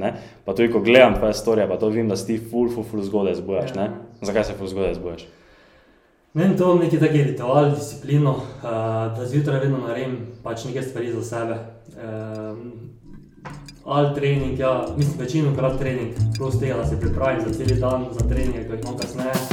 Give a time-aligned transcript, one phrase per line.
[0.00, 0.14] Ne?
[0.44, 3.04] Pa tudi, ko gledam tvoje storije, pa to vidim, da si ti ful, ful, ful
[3.04, 3.76] zgodaj zbujaš.
[3.76, 3.90] Ja.
[4.22, 5.26] Zakaj se ful zgodaj zbujaš?
[6.34, 8.62] Meni to neki taki ritual, disciplino, uh,
[9.16, 11.56] da zjutraj vedno naredim pač nekaj stvari za sebe.
[11.98, 12.90] Um,
[13.84, 18.06] ali trening, ja, mislim, večino krat trening, plus tega, da se pripravim za cel dan,
[18.12, 19.49] za treninge, ki jih imam kasneje.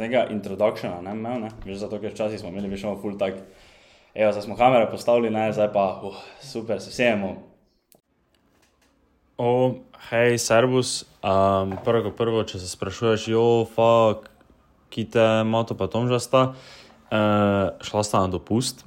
[0.00, 1.50] Z nekega introductiona, ne imel, ne?
[1.66, 3.36] Veš, zato ker včasih smo imeli več full tak,
[4.14, 7.34] evo, zdaj smo kamere postavili, ne, zdaj pa, uh, super, se sejemo.
[9.36, 9.76] O,
[10.08, 14.32] hej, servus, um, prvo kot prvo, če se sprašuješ, jo, fuck,
[14.90, 16.42] ki te mato pa tom že sta,
[17.12, 18.86] uh, šla sta na dopust.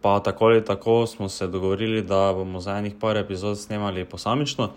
[0.00, 4.70] Pa tako ali tako smo se dogovorili, da bomo za enih par epizod snemali posamično.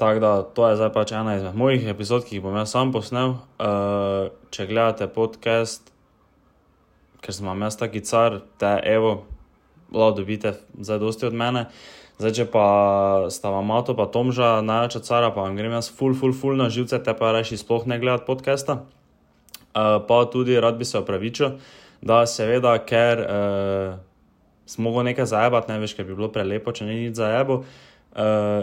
[0.00, 2.88] Tako da to je zdaj pač ena izmed mojih epizod, ki jih bom jaz sam
[2.88, 3.34] posnel.
[3.60, 5.90] Uh, če gledate podcast,
[7.20, 9.10] ker sem vam jaz taki car, te evo,
[9.92, 11.66] lahko dobite zdaj dosti od mene.
[12.16, 12.64] Zdaj, če pa
[13.28, 16.70] sta vam Mato pa Tomža največja cara, pa vam grem jaz full, full, full na
[16.72, 18.78] živce, te pa reši sploh ne gledati podcasta.
[18.80, 21.58] Uh, pa tudi rad bi se opravičil,
[22.00, 24.00] da seveda, ker uh,
[24.64, 27.60] smo mogli nekaj zajebati, ne veš, ker bi bilo prelepo, če ni nič zajebo.
[27.60, 27.86] Uh,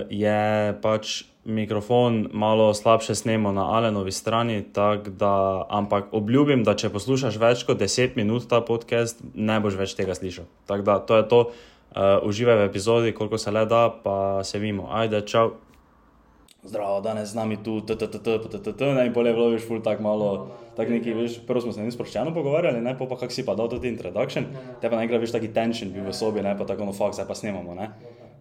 [0.10, 4.66] je pač mikrofon malo slabše snemo na Alenovi strani,
[5.08, 9.96] da, ampak obljubim, da če poslušaš več kot 10 minut ta podcast, ne boš več
[9.96, 10.46] tega slišal.
[10.68, 14.60] Tako da to je to, uh, uživaj v epizodi, koliko se le da, pa se
[14.60, 14.92] vidimo.
[14.92, 15.56] Ajde, čau.
[16.68, 20.52] Zdravo, danes z nami tu, t-t-t-t-t-t-t, ne, in bolje je bilo, veš, ful tak malo,
[20.76, 23.72] tak neki, veš, prvo smo se ne sproščeno pogovarjali, ne, pa kak si pa dal
[23.72, 26.98] tudi introduction, te pa najkrat, veš, taki tension bil v sobi, ne, pa tako, no,
[26.98, 27.88] fuck, zdaj pa snemamo, ne.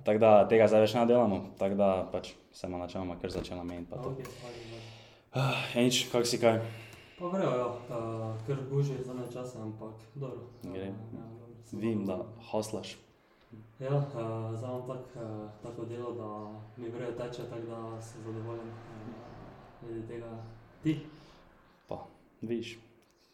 [0.05, 3.65] Tako da tega zdaj več ne delamo, tako da pač se ima načeloma kar začela
[3.65, 3.93] meniti.
[3.93, 4.27] Okay,
[5.35, 6.61] uh, Enič, kak si kaj?
[7.19, 10.53] pa vrejo, ja, uh, ker guži za ne časa, ampak dobro.
[10.63, 10.93] Gre.
[10.93, 12.97] Ja, dobro, sem Vem, da hoslaš.
[13.81, 16.29] Ja, uh, zdaj imam tak, uh, tako delo, da
[16.77, 19.17] mi vrejo teče, tako da sem zadovoljen uh,
[19.83, 20.31] glede tega.
[20.83, 20.99] Ti?
[21.89, 22.07] Pa,
[22.41, 22.79] viš,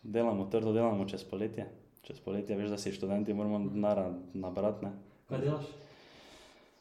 [0.03, 1.67] delamo, trdo delamo čez poletje.
[2.03, 4.93] Čez poletje, veš, da si študenti, moramo denar nabrati, ne.
[5.29, 5.67] Kaj delaš?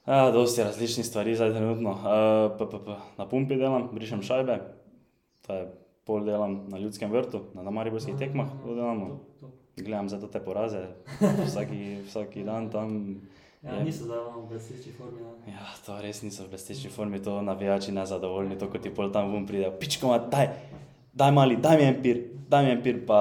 [0.07, 1.91] Ja, dosti različnih stvari zdaj trenutno.
[1.91, 4.57] Uh, p, p, p, na pumpi delam, brišem šajbe,
[5.45, 5.67] to je
[6.05, 9.19] pol delam na ljudskem vrtu, na namariborskih tekmah, to delamo.
[9.77, 10.87] Gledam za te poraze,
[11.45, 13.21] vsaki, vsaki dan tam.
[13.61, 13.83] Ja, Je.
[13.85, 15.21] niso zdaj v blesteči formi.
[15.21, 15.53] Ne?
[15.53, 19.29] Ja, to res niso v blesteči formi, to navijači nezadovoljni, to kot ti pol tam
[19.31, 20.49] vum pride, pičko, daj,
[21.13, 22.17] daj mali, daj mi en pir,
[22.49, 23.19] daj mi en pir, pa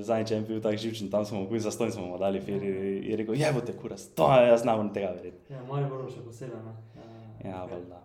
[0.00, 3.04] zadnjič je pil tak živčen, tam smo mu za stojn smo mu dali pir in
[3.04, 5.40] je rekel, jebote kuras, to je, jaz ne morem tega verjeti.
[5.50, 6.60] Ja, Mari Borov še posebej.
[6.60, 6.74] Ne?
[7.44, 7.70] Ja, ok.
[7.70, 8.02] valjda.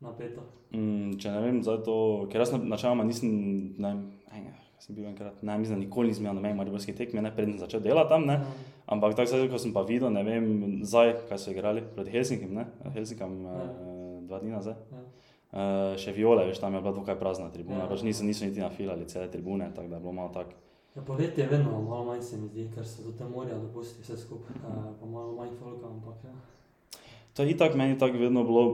[0.00, 0.42] Napeto.
[0.72, 1.94] Mm, če ne vem, zato,
[2.28, 3.30] ker jaz na- načeloma nisem,
[3.78, 4.00] ne vem,
[4.32, 7.30] enega, sem bil enkrat, ne, mislim, da nikoli nisem imel na meni mariborske tekme, ne,
[7.30, 8.40] preden sem začel delati tam, ne,
[8.86, 10.46] ampak tako se ko sem pa videl, ne vem,
[10.82, 13.52] zdaj, kaj so igrali, proti Helsinkim, ne, Helsinkam, Ja.
[13.52, 14.74] uh, dva dni nazaj.
[14.90, 15.04] Ja.
[15.52, 17.88] Uh, še viole, veš, tam je bila dokaj prazna tribuna, Ja.
[17.88, 20.56] pač niso, niso niti nafilali cele tribune, tako da je bilo malo tako.
[20.96, 24.00] Ja, poletje je vedno malo manj se mi zdi, ker se do te morja dopusti
[24.02, 26.32] vse skupaj, uh, pa malo manj folka, ampak ja.
[27.34, 28.64] To je itak meni tako vedno bilo,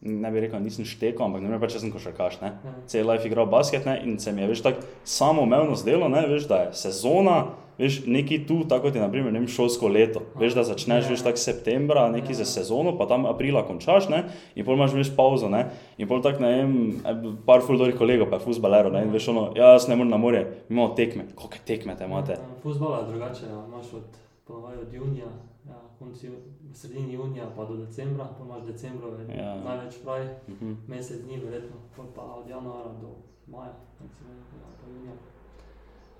[0.00, 2.52] ne bi rekel, nisem štekal, ampak ne vem, pač sem košarkaš, ne.
[2.64, 2.74] Ja.
[2.86, 6.46] Cel life igral basket ne, in se mi je več tako samoumevno zdelo, ne, veš,
[6.46, 10.20] da je sezona, veš, neki tu, tako kot je naprimer vem, šolsko leto.
[10.34, 11.10] Veš, da začneš Ja.
[11.10, 14.24] veš, tako septembra, neki za sezono, pa tam aprila končaš, ne,
[14.54, 15.64] in pol imaš veš pauzo, ne,
[15.96, 19.10] in pol tako, ne vem, e, par ful dobrih kolegov, pa je fuzbalero, ne, in
[19.10, 22.32] veš ono, ja, jaz ne morem na morje, imamo tekme, koliko tekme te imate.
[22.34, 23.64] Ja, Fuzbala je drugače, ja.
[23.66, 24.06] imaš od,
[24.44, 25.30] ponovadi od junija,
[25.66, 26.36] ja, konci, v
[26.74, 29.44] sredini junija pa do decembra, pa imaš decembrove, Ja.
[29.46, 29.64] ja.
[29.64, 30.72] največ pravi, Mhm.
[30.88, 33.08] mesec dni verjetno, pol pa od januara do
[33.46, 35.16] maja, recimo, ja, pa junija.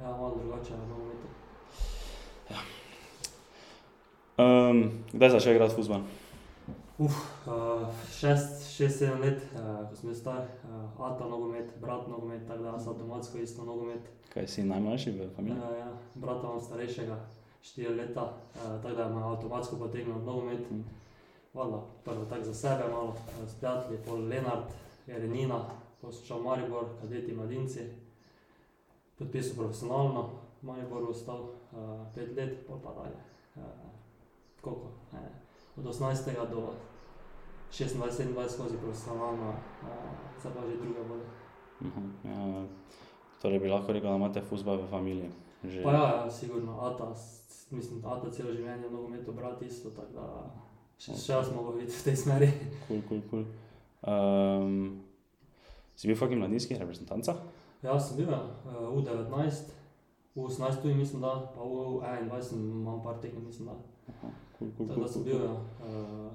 [0.01, 1.29] Ja, malo drugače v nogometu.
[4.41, 6.05] Um, kdaj si začel igrati fuzbal?
[6.99, 7.17] Uf,
[7.47, 12.63] uh, šest, šest, sedem let, uh, ko sem star, uh, ata nogomet, brat nogomet, tako
[12.63, 14.09] da sem avtomatsko isto nogomet.
[14.35, 15.61] Kaj si najmlajši v familiji?
[15.61, 17.17] Ja, ja, brata imam starejšega,
[17.63, 20.71] štiri leta, uh, tako da me avtomatsko potegnil v nogomet.
[20.71, 21.01] Mhm.
[21.53, 24.71] Hvala, prvo tako za sebe, malo eh, s prijatelji, pol Lenart,
[25.07, 25.65] Jerenina,
[26.01, 27.81] poslušal Maribor, kadeti mladinci.
[29.19, 30.31] Podpisal profesionalno,
[30.61, 31.41] v Mariboru ostal
[31.73, 33.17] uh, pet let, pol pa dalje.
[33.57, 33.65] Uh,
[34.61, 34.93] koliko?
[35.17, 35.33] Eh,
[35.77, 36.51] od 18.
[36.51, 36.75] do
[37.73, 39.89] 26-27 skozi profesionalno, uh,
[40.41, 41.25] zdaj pa že druga bolj.
[41.81, 42.67] Mhm, ja,
[43.43, 45.31] torej bi lahko rekel, da imate fuzbal v familiji.
[45.65, 45.83] Že.
[45.83, 47.13] Pa ja, ja, sigurno, Ata,
[47.71, 50.27] mislim, Ata celo življenje v nogometu, brat isto, tako da
[51.01, 52.49] še, še jaz mogo videti v tej smeri.
[52.89, 53.45] Kul, kul, kul.
[55.97, 57.41] Si bil v kakšnih mladinskih reprezentancah?
[57.85, 59.73] Ja, sem bil ja, uh, U19,
[60.35, 62.01] v 18 tuji mislim, da, pa v
[62.31, 63.75] 21 imam par tekem, mislim, da.
[64.59, 65.57] Kul, kul, Tako kul, da sem bil, ja.
[65.81, 66.31] Uh,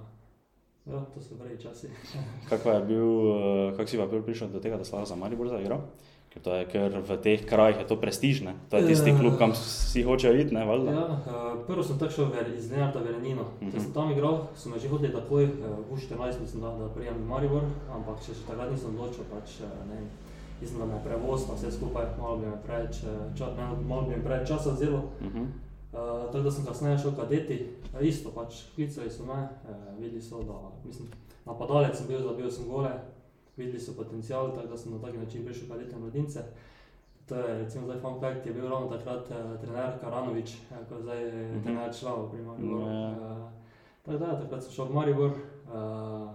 [0.85, 1.87] ja, to so pravi časi.
[2.49, 5.47] Kako je bil, eh, kako si pa bil prišel do tega, da si za Maribor
[5.47, 5.81] zaigral?
[6.29, 8.53] Ker to je, ker v teh krajih je to prestižne.
[8.69, 9.15] To je tisti Eh.
[9.15, 10.91] klub, kam vsi hočejo iti, ne, valjda?
[10.91, 12.27] Ja, uh, prvo sem tako šel
[12.57, 13.41] iz Lenarta v Renino.
[13.41, 13.71] Uh Mhm.
[13.71, 13.81] -huh.
[13.81, 15.45] sem tam igral, so me že hoteli takoj,
[15.89, 19.59] v 14 mislim, da, da prijem v Maribor, ampak še, še takrat nisem odločil, pač
[19.89, 20.09] ne vem.
[20.61, 23.07] Mislim, da me je prevoz, pa vse skupaj, malo bi me preveč, eh,
[23.37, 25.01] ča, ne, malo bi mi preveč časa vzelo.
[25.21, 25.43] Mhm.
[25.95, 27.55] Uh, tako da sem kasneje šel kadeti,
[27.93, 30.53] uh, isto pač klicali so me, uh, videli so, da
[30.85, 31.07] mislim,
[31.45, 32.89] napadalec sem bil, zabil sem gole,
[33.57, 36.43] videli so potencial, tako da sem na taki način prišel kadete mladince.
[37.25, 41.01] To je recimo zdaj fun fact, je bil ravno takrat uh, trener Karanovič, uh, ko
[41.01, 41.63] zdaj je Mhm.
[41.63, 42.87] trener članov pri Mariboru.
[42.91, 43.09] Ja.
[43.09, 43.49] Uh,
[44.05, 45.29] tako da, takrat sem šel v Maribor.
[45.31, 46.29] Uh,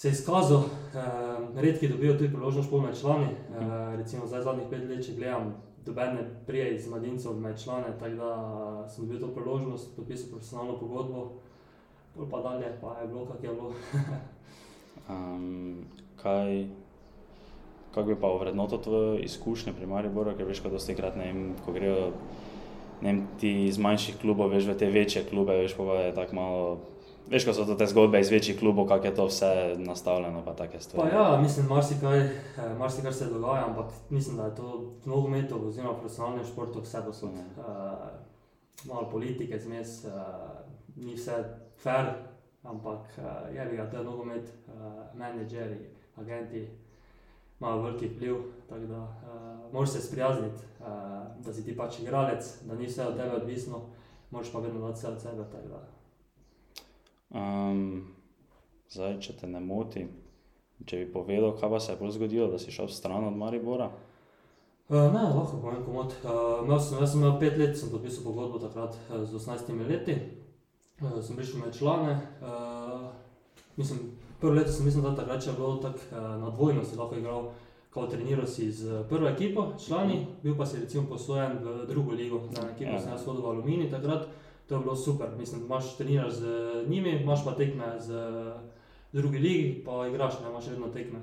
[0.00, 3.26] Se je izkazal, uh, redki dobijo tudi priložnost med člani.
[3.26, 5.50] Uh, recimo zdaj zadnjih pet let, če gledam,
[5.84, 10.78] dobene prije iz mladincev med člane, tako da uh, sem dobil to priložnost, podpisal profesionalno
[10.80, 11.24] pogodbo,
[12.14, 13.72] pol pa dalje pa je bilo, kak je bilo.
[15.10, 15.84] Um,
[16.22, 16.66] kaj,
[17.94, 21.42] kako bi pa ovrednotil tvoje izkušnje pri Mariboru, ker veš, ko dosti krat, ne vem,
[21.64, 22.12] ko grejo
[23.00, 26.36] ne vem, ti iz manjših klubov, veš, v te večje klube, veš, pa je tako
[26.36, 26.78] malo,
[27.30, 30.54] veš, ko so to te zgodbe iz večjih klubov, kako je to vse nastavljeno, pa
[30.54, 31.14] take Pa stvari.
[31.14, 35.98] ja, mislim, marsikaj, eh, marsikaj se dogaja, ampak mislim, da je to v nogometu oziroma
[35.98, 37.30] profesionalnem športu vse posod.
[37.34, 37.64] Ja.
[37.64, 40.12] Uh, malo politike zmes, uh,
[40.96, 41.44] ni vse
[41.82, 42.06] fair,
[42.62, 44.74] ampak uh, je bi ga, to je nogomet, uh,
[45.14, 45.78] menedžeri,
[46.16, 46.68] agenti
[47.60, 48.36] imajo veliki vpliv,
[48.68, 50.86] tako da uh, moraš se sprijazniti, uh,
[51.44, 53.80] da si ti pač igralec, da ni vse od tebe odvisno,
[54.30, 55.44] moraš pa vedno dati vse od sebe.
[55.52, 55.99] tako da.
[57.30, 60.02] Zdaj, če te ne moti,
[60.86, 63.90] če bi povedal, kaj pa se je bolj zgodilo, da si šel stran od Maribora.
[64.90, 66.14] Uh, ne, lahko povem komod.
[66.24, 69.70] Uh, imel sem, jaz sem imel pet let, sem podpisal pogodbo takrat uh, z 18
[69.86, 70.16] leti.
[70.98, 72.16] Uh, sem prišel med člane.
[72.42, 73.12] Uh,
[73.78, 76.98] mislim, prvo leto sem mislil, da takrat še je bilo tako uh, na dvojno, si
[76.98, 77.52] lahko igral,
[77.94, 82.42] kot treniral si z prvo ekipo, člani, bil pa si recimo posojen v drugo ligo,
[82.50, 82.98] za eno ekipo Ja.
[82.98, 84.26] sem jaz hodil v Alumini takrat.
[84.70, 86.46] To je bilo super, mislim, imaš treniraš z
[86.88, 88.12] njimi, imaš pa tekme z
[89.12, 91.18] drugi ligi, pa igraš, ne imaš vedno tekme.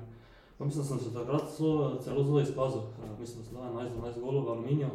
[0.58, 2.78] Pa mislim, da sem se takrat so, celo zelo izkazal.
[2.78, 4.90] Uh, mislim, da sem dal 11-12 golov v aluminiju.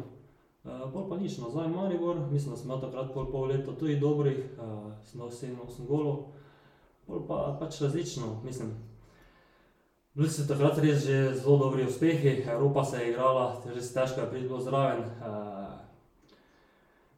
[0.64, 3.72] Uh, bolj pa nič, nazaj v Maribor, mislim, da sem imel takrat pol, pol leta
[3.72, 6.22] tudi dobrih, uh, sem dal 7-8 golov.
[7.08, 8.70] Bolj pa pač različno, mislim.
[10.14, 14.30] Bili so takrat res že zelo dobri uspehi, Evropa se je igrala, res težko je
[14.30, 15.02] priti zraven.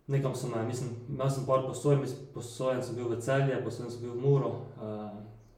[0.08, 2.04] Uh, nekam sem, me, mislim, imel sem par posojen,
[2.34, 4.52] posojen sem bil v celje, posojen sem bil v Muro.
[4.78, 5.10] Uh,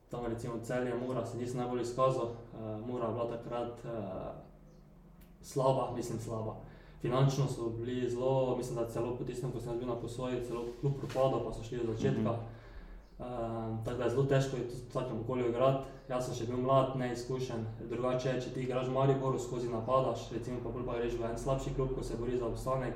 [0.09, 3.91] tam recimo celje Mura se nisem najbolj izkazal, uh, Mura je bila takrat uh,
[5.43, 6.57] slaba, mislim slaba.
[7.01, 10.65] Finančno so bili zelo, mislim, da celo po tistem, ko sem bil na posoji, celo
[10.81, 12.33] kljub propadu, pa so šli od začetka.
[12.33, 12.57] Mhm.
[13.19, 15.85] Uh, tako da je zelo težko je v takem okolju igrati.
[16.09, 17.67] Jaz sem še bil mlad, neizkušen.
[17.91, 21.39] Drugače, če ti igraš v Mariboru, skozi napadaš, recimo pa bolj pa greš v en
[21.39, 22.95] slabši klub, ko se bori za obstanek,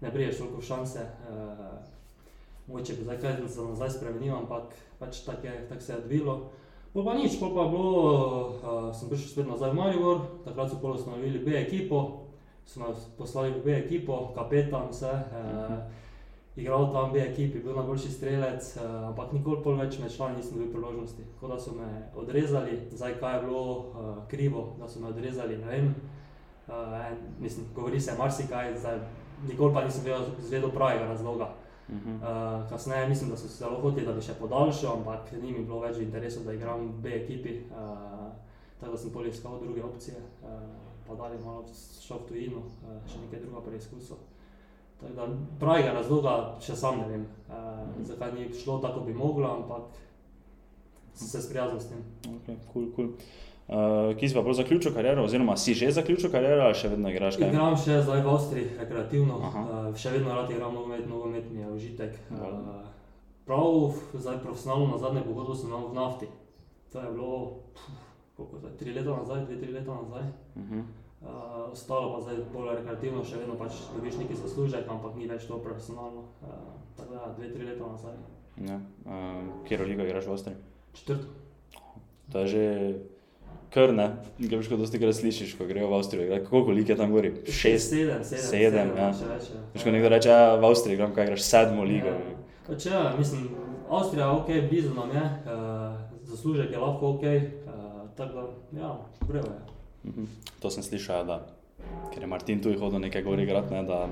[0.00, 1.06] ne briješ toliko šanse.
[1.30, 1.98] Uh,
[2.68, 4.62] Mogoče bi zdaj kaj za nazaj spremenil, ampak
[4.98, 6.50] pač tako tak se je odvilo.
[6.92, 7.92] Pol pa nič, pol pa bilo,
[8.60, 12.28] uh, sem prišel spet nazaj v Maribor, takrat so pol ustanovili B ekipo,
[12.64, 15.12] so nas poslali v B ekipo, kapetan, vse.
[15.32, 15.78] Uh,
[16.56, 20.58] igral tam B ekipi, bil najboljši strelec, uh, ampak nikoli pol več med člani nisem
[20.58, 21.24] dobil priložnosti.
[21.36, 25.60] Tako da so me odrezali, zdaj kaj je bilo uh, krivo, da so me odrezali,
[25.60, 25.94] ne vem.
[26.68, 29.00] Uh, en, mislim, govori se marsikaj, zdaj
[29.46, 31.52] nikoli pa nisem vedel, zvedel pravega razloga.
[31.88, 32.14] Mhm.
[32.14, 35.64] Uh, kasneje mislim, da so se zelo hoteli, da bi še podaljšal, ampak ni mi
[35.64, 37.54] bilo več v interesu, da igram v B ekipi.
[37.70, 38.28] Uh,
[38.80, 40.58] tako da sem pol iskal druge opcije, uh,
[41.06, 41.64] pa dalje malo
[42.00, 44.20] šel v tujino, uh, še nekaj druga preizkusil.
[45.00, 45.28] Tako da
[45.60, 49.96] pravega razloga še sam ne vem, uh, zakaj ni šlo tako, bi moglo, ampak
[51.14, 52.04] sem se sprijaznil s tem.
[52.36, 53.14] Okay, cool, cool.
[53.68, 57.36] Uh, ki si pa zaključil kariero, oziroma si že zaključil kariero, ali še vedno igraš
[57.36, 57.50] kaj?
[57.52, 59.64] Igram še zdaj v Avstriji, rekreativno, Aha.
[59.64, 62.16] uh, še vedno rad igram nogomet, nogomet mi je užitek.
[62.30, 62.62] Dobro.
[62.64, 62.86] Uh,
[63.44, 66.28] prav, zdaj profesionalno na zadnje pogodbo sem imel v nafti.
[66.92, 67.34] To je bilo,
[68.38, 70.24] koliko zdaj, tri leta nazaj, dve, tri leta nazaj.
[70.56, 70.82] Uh -huh.
[71.20, 75.44] Uh, ostalo pa zdaj bolj rekreativno, še vedno pač dobiš neki zaslužek, ampak ni več
[75.44, 76.24] to profesionalno.
[76.40, 76.48] Uh,
[76.96, 78.16] tako da dve, tri leta nazaj.
[78.68, 78.80] ja.
[79.04, 80.56] uh, Kjer ligo igraš v Avstriji?
[80.92, 81.26] Četrto.
[82.32, 82.64] To je že
[83.74, 84.08] kar ne,
[84.38, 86.24] greš kot dosti krat slišiš, ko grejo v Avstrijo.
[86.24, 86.46] igrati.
[86.46, 87.32] Koliko lig je tam gori?
[87.46, 87.90] Šest.
[87.90, 89.08] sedem, sedem, sedem, ja.
[89.12, 89.50] še več.
[89.54, 89.62] ja.
[89.74, 92.14] Veš, ko nekdo reče, ja, v Avstriji igram, kaj igraš sedmo ligo.
[92.14, 92.38] Ja.
[92.68, 93.48] Pač ja, mislim,
[93.90, 98.96] Avstrija ok, blizu nam je, uh, zaslužek je lahko ok, uh, tako da, ja,
[99.28, 100.10] brevo je.
[100.10, 100.34] Mhm.
[100.62, 101.38] To sem slišal, da
[102.12, 104.08] ker je Martin tu hodil nekaj gori grad, ne, da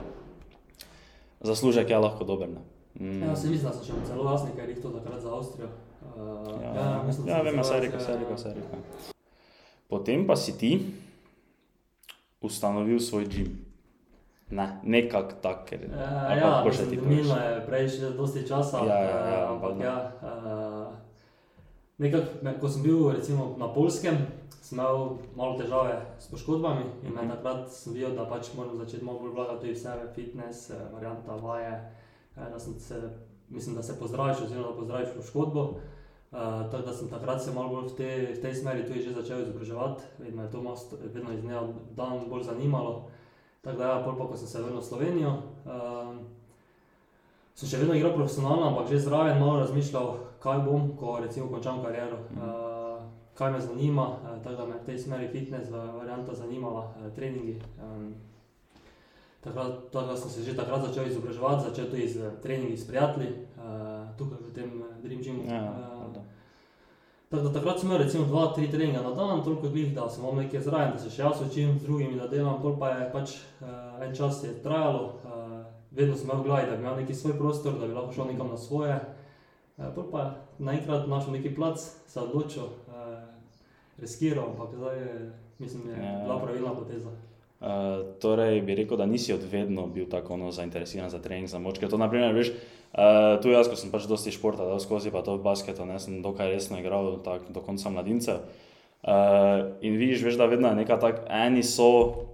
[1.41, 2.49] zaslužek je lahko dober.
[2.49, 2.63] Ne.
[3.01, 3.23] Mm.
[3.23, 5.69] Ja, se mislim, da so še celo jasni, ker jih to takrat za Avstrijo.
[6.07, 9.15] Uh, ja, ja, mislim, ja vem, vse reka, vse reka, vse reka.
[9.87, 10.71] Potem pa si ti
[12.43, 13.67] ustanovil svoj gim.
[14.51, 15.89] Ne, nekako tak, ker je.
[15.91, 16.63] Uh, ja,
[17.03, 18.79] minilo je prej že dosti časa.
[18.87, 19.97] Ja, ja, ja, uh, ampak ja.
[20.23, 20.87] Uh,
[21.99, 24.15] nekak, ko sem bil recimo na Polskem,
[24.63, 27.31] sem imel malo težave s poškodbami in mm -hmm.
[27.31, 31.91] takrat sem videl, da pač moram začeti malo bolj vlagati v sebe, fitness, varianta vaje.
[32.37, 32.71] Da se,
[33.49, 35.63] mislim, da se pozdraviš, oziroma da pozdraviš poškodbo.
[35.63, 35.77] Uh,
[36.71, 39.41] tako da sem takrat se malo bolj v, te, v tej smeri tudi že začel
[39.41, 43.09] izobraževati, vedno je to most, vedno iz dneva v dan bolj zanimalo.
[43.65, 45.33] Tako da, ja, pol pa, ko sem se vrnil v Slovenijo,
[45.65, 46.13] uh,
[47.57, 50.13] sem še vedno igral profesionalno, ampak že zraven malo razmišljal,
[50.45, 52.21] kaj bom, ko recimo končam kariero.
[52.37, 53.01] Uh,
[53.35, 57.57] kaj me zanima, uh, tako da me v tej smeri fitness varianta zanimala, uh, treningi.
[57.81, 58.15] Um,
[59.43, 64.05] takrat, takrat sem se že takrat začel izobraževati, začel tudi z treningi s prijatelji, uh,
[64.15, 64.71] tukaj v tem
[65.03, 65.43] Dream Gymu.
[65.49, 65.96] Ja, uh,
[67.37, 70.25] Tako da takrat sem imel recimo dva, tri treninga na dan, toliko glih, da sem
[70.25, 73.09] imel nekaj zraven, da se še jaz učim z drugimi, da delam, pol pa je
[73.13, 73.67] pač uh,
[74.07, 75.59] en čas je trajalo, uh,
[75.93, 78.31] vedno sem imel v glavi, da bi imel neki svoj prostor, da bi lahko šel
[78.31, 78.97] nekam na svoje.
[79.77, 80.25] Uh, pol pa
[80.57, 83.21] naenkrat našel neki plac, se odločil, uh,
[84.01, 85.15] riskiral, ampak zdaj je,
[85.59, 86.17] mislim, je ja.
[86.25, 87.13] bila pravilna poteza.
[87.61, 91.79] Uh, torej, bi rekel, da nisi od vedno bil tako zainteresiran za trening, za moč.
[91.85, 92.57] Ker to, naprimer, veš,
[92.97, 96.01] uh, tu jaz, ko sem pač dosti športa, da skozi pa to v basketu, ne
[96.03, 98.41] sem dokaj resno igral tak, do konca mladinca.
[99.07, 102.27] Uh, in vidiš, veš, da vedno je neka tak, eni so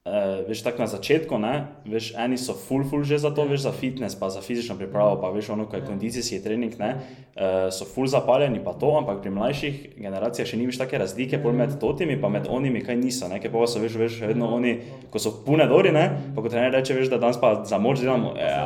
[0.00, 1.66] Uh, veš, tako na začetku, ne?
[1.84, 5.18] veš, eni so full, full že za to, veš, za fitness, pa za fizično pripravo,
[5.20, 6.94] pa veš, ono, kaj je kondicijski trening, ne?
[7.36, 11.42] Uh, so full zapaljeni, pa to, ampak pri mlajših generacijah še ni več take razlike,
[11.44, 14.48] pol med totimi, pa med onimi, kaj niso, ne, ker pa so, veš, veš, vedno
[14.56, 14.72] oni,
[15.12, 18.00] ko so pune dori, ne, pa ko trener reče, veš, da danes pa za moč
[18.00, 18.64] delamo, ja,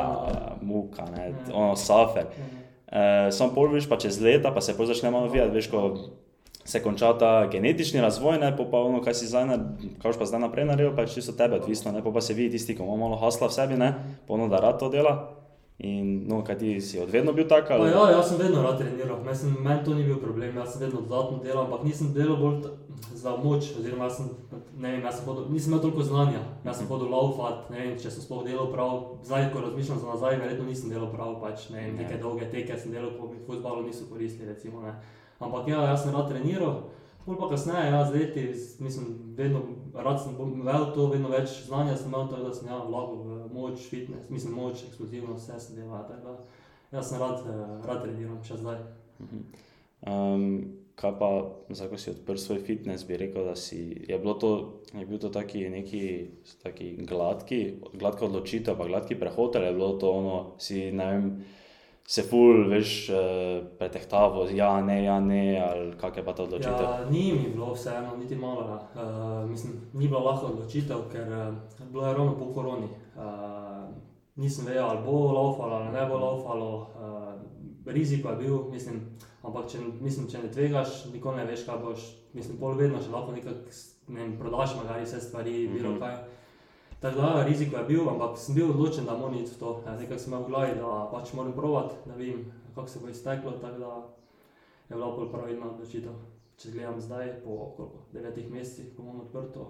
[0.63, 2.31] muka, ne, ono, safer.
[2.87, 5.89] Uh, Sam pol, veš, pa čez leta, pa se pol začne malo videti, veš, ko
[6.65, 9.57] se konča ta genetični razvoj, ne, pa ono, kaj si zdaj,
[10.01, 12.75] kaj pa zdaj naprej naredil, pa je čisto tebe odvisno, ne, pa se vidi tisti,
[12.75, 13.93] ki ima malo hasla v sebi, ne,
[14.27, 15.15] pa ono, da rad to dela.
[15.77, 17.67] In, no, kaj ti si odvedno bil tak?
[17.71, 17.89] Ali...
[17.91, 21.41] Ja, jaz sem vedno rad treniral, meni to ni bil problem, jaz sem vedno dodatno
[21.43, 22.69] delal, ampak nisem delal bolj
[23.13, 24.29] za moč, oziroma jaz sem,
[24.79, 27.91] ne vem, jaz sem hodil, nisem imel toliko znanja, jaz sem hodil laufat, ne vem,
[27.99, 31.67] če sem sploh delal prav, zdaj, ko razmišljam za nazaj, verjetno nisem delal prav, pač,
[31.75, 34.95] ne vem, neke dolge teke sem delal, po futbalu niso koristili, recimo, ne.
[35.39, 36.77] Ampak ja, jaz sem rad treniral,
[37.25, 38.45] bolj pa kasneje, jaz z leti,
[38.83, 39.61] mislim, vedno
[39.93, 43.49] rad sem imel to, vedno več znanja sem imel, tako da sem ja, vlagal v
[43.55, 48.01] moč, fitness, mislim, moč, eksplozivnost, vse sem delal, tako da jaz sem rad, eh, rad
[48.03, 48.81] treniral, še zdaj.
[50.05, 50.45] Um,
[50.95, 51.29] kaj pa,
[51.69, 54.51] zdaj, ko si odprl svoj fitness, bi rekel, da si, je to,
[54.93, 56.03] je bil to taki neki,
[56.63, 61.29] taki gladki, gladka odločitev, pa gladki prehod, ali je bilo to ono, si, ne vem,
[62.07, 66.83] se ful, veš, uh, pretehtavo, ja, ne, ja, ne, ali kak je pa ta odločitev.
[66.85, 68.79] Ja, ni mi bilo vseeno, niti malo.
[68.93, 72.89] Uh, mislim, ni bilo lahko odločitev, ker uh, bilo je ravno po koroni.
[73.17, 73.89] Uh,
[74.35, 76.69] nisem vedel, ali bo laufalo ali ne bo laufalo.
[76.77, 77.25] Uh,
[77.85, 79.01] riziko je bil, mislim,
[79.43, 82.05] ampak če, mislim, če ne tvegaš, nikoli ne veš, kaj boš.
[82.33, 83.73] Mislim, pol vedno še lahko nekako
[84.13, 85.73] ne prodaš, magari vse stvari, mm -hmm.
[85.73, 86.15] bilo kaj.
[86.99, 89.81] Tako da, riziko je bil, ampak sem bil odločen, da moram iti v to.
[89.85, 93.09] Ja, nekaj sem imel v glavi, da pač moram provati, da vidim, kako se bo
[93.09, 93.51] izteklo.
[93.51, 93.91] Tako da
[94.89, 96.13] je bila bolj pravilna odločitev.
[96.57, 99.65] Če gledam zdaj, po koliko, devetih mesecih, ko imam odprto,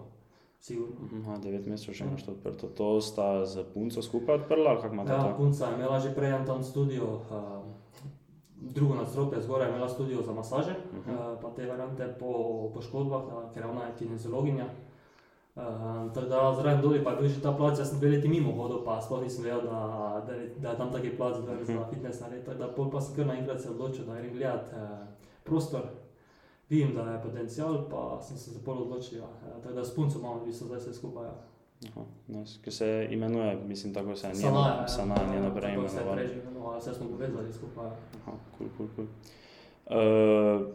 [0.61, 1.07] sigurno.
[1.21, 2.69] Aha, devet mesecev še imaš odprto.
[2.77, 5.13] To sta z punco skupaj odprla, kako imate?
[5.13, 5.37] Ja, to?
[5.37, 7.21] punca je imela že prej tam studio.
[7.29, 7.63] Uh,
[8.55, 11.33] Drugo nadstropje zgoraj je imela studio za masaže, uh -huh.
[11.33, 12.31] uh, pa te variante po
[12.73, 14.65] poškodbah, ker ona je kinezologinja.
[15.55, 18.27] Uh, tako da zraven dol pa je bil že ta plac, jaz sem dve leti
[18.27, 21.83] mimo hodil, pa sploh nisem vedel, da, da, da je tam taki plac za mhm.
[21.89, 22.43] fitness nared.
[22.45, 25.07] Tako da pol pa sem kar naenkrat se odločil, da grem gledat uh,
[25.43, 25.87] prostor,
[26.69, 29.19] vidim, da je potencial, pa sem se zapol odločil.
[29.19, 29.25] Ja.
[29.25, 31.25] Uh, tako da s punco imamo, v bistvu zdaj vse skupaj.
[31.25, 31.35] Ja.
[31.87, 32.59] Aha, nice.
[32.61, 34.87] Ki se imenuje, mislim, tako se njeno, ja.
[34.87, 36.77] Sana, njeno prej imenovalo.
[36.79, 37.85] Vse smo povezali skupaj.
[37.85, 37.95] Ja.
[38.21, 39.05] Aha, kul, kul, kul.
[39.85, 40.67] Uh,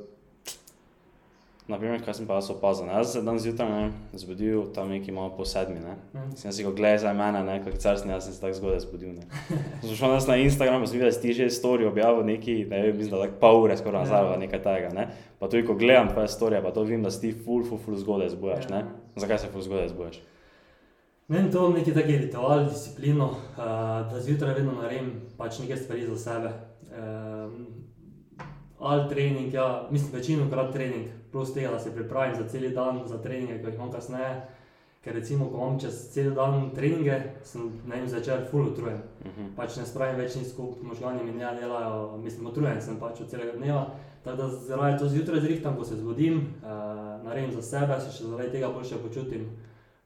[1.70, 2.88] Naprimer, kaj sem pa jaz opazil.
[2.90, 5.78] Jaz sem se dan zjutraj zbudil tam neki malo po sedmi.
[5.78, 5.94] Ne?
[6.14, 6.32] Mm.
[6.36, 7.58] Sem si ga gledal za mene, ne?
[7.64, 9.20] kot carsni, jaz sem se tako zgodaj zbudil.
[9.86, 13.22] Sem na Instagram, sem videl, da si že story objavil neki, ne vem, mislim, da
[13.24, 14.40] tako pol ure skoraj nazaj, yeah.
[14.42, 14.90] nekaj tega.
[14.94, 15.06] Ne?
[15.38, 17.96] Pa tudi, ko gledam tvoje storije, pa to vidim, da si ti full, full, full
[17.96, 18.66] zgodaj zbujaš.
[18.66, 18.90] Yeah.
[19.16, 20.20] Zakaj se full zgodaj zbujaš?
[21.30, 23.64] Meni to je neki taki ritual, disciplino, uh,
[24.10, 26.50] da zjutraj vedno naredim pač nekaj stvari za sebe.
[26.90, 27.52] Uh,
[28.80, 33.02] ali trening, ja, mislim, večino krat trening, plus tega, da se pripravim za cel dan,
[33.06, 34.32] za treninge, ki jih imam kasneje.
[35.04, 39.00] Ker recimo, ko imam čez cel dan treninge, sem na enem začer full utrujen.
[39.25, 39.54] Mhm.
[39.56, 43.30] Pač ne spravim več nič skupaj, možgani mi ne delajo, mislim, utrujen sem pač od
[43.32, 43.87] celega dneva.
[44.25, 48.28] Tako da zaradi to zjutraj zrihtam, ko se zbudim, uh, naredim za sebe, se še
[48.28, 49.49] zaradi tega boljše počutim.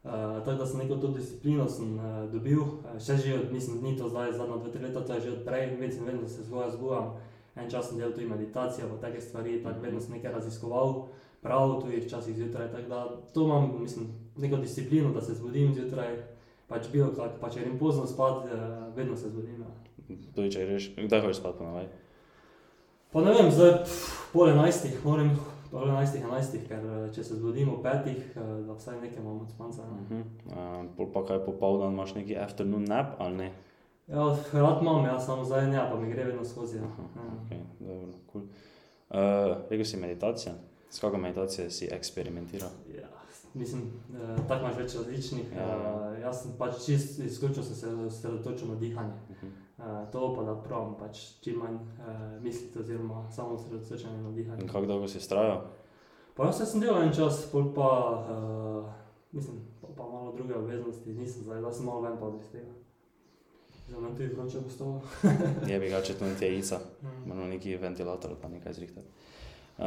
[0.04, 0.10] Uh,
[0.44, 3.96] tako da sem neko to disciplino sem, uh, dobil, uh, še že od, mislim, ni
[3.98, 6.70] to zdaj zadnja dve, tri leta, to je že od prej, vedno, vedno se zgoja
[6.70, 7.16] zbujam.
[7.56, 11.06] En čas sem delal tudi meditacijo, pa take stvari, tako vedno sem nekaj raziskoval,
[11.42, 12.70] prav tudi včasih zjutraj.
[12.72, 16.16] Tako da to imam, mislim, neko disciplino, da se zbudim zjutraj,
[16.68, 19.62] pač bil kak, pač grem pozno spat, uh, vedno se zbudim.
[19.62, 20.16] Ja.
[20.34, 21.86] Tudi če greš, kdaj hočeš spat ponovaj?
[23.14, 23.84] Pa ne vem, zdaj
[24.32, 25.30] pol enajstih, moram
[25.70, 29.40] pol enajstih, enajstih, ker eh, če se zbudim ob petih, eh, da vsaj nekaj imam
[29.44, 29.86] od spanca.
[29.86, 30.24] Uh ne.
[30.24, 30.24] -huh.
[30.50, 33.48] uh, pol pa kaj popoldan imaš neki afternoon nap ali ne?
[34.06, 36.76] Ja, rad imam, ja, samo zdaj ne, pa mi gre vedno skozi.
[36.76, 36.84] Ja.
[36.84, 38.44] Aha, okay, dobro, cool.
[38.44, 40.54] uh, rekel si meditacija.
[40.90, 42.70] S kakšno meditacijo si eksperimentiral?
[42.94, 43.08] Ja,
[43.54, 43.82] mislim,
[44.14, 45.52] eh, tako imaš več različnih.
[45.56, 45.66] Ja.
[45.66, 46.12] Ja.
[46.22, 49.14] jaz sem pač čist izključno se osredotočil na dihanje.
[49.30, 49.50] Uh -huh.
[49.78, 54.62] Eh, to pa da pravim, pač čim manj eh, misliti oziroma samo osredotočanje na dihanje.
[54.62, 55.64] In kako dolgo si strajal?
[56.34, 57.90] Pa jaz sem delal en čas, pol pa,
[58.30, 58.86] uh,
[59.32, 62.72] mislim, pa, pa malo druge obveznosti, nisem zdaj, da sem malo ven padel iz tega.
[63.88, 65.00] Zdaj nam tudi vroče postalo.
[65.66, 66.78] Je bi ga, če to ni tjejica.
[67.02, 67.06] Mm.
[67.26, 69.06] Moramo neki ventilator ali pa nekaj zrihtati.
[69.78, 69.84] Uh,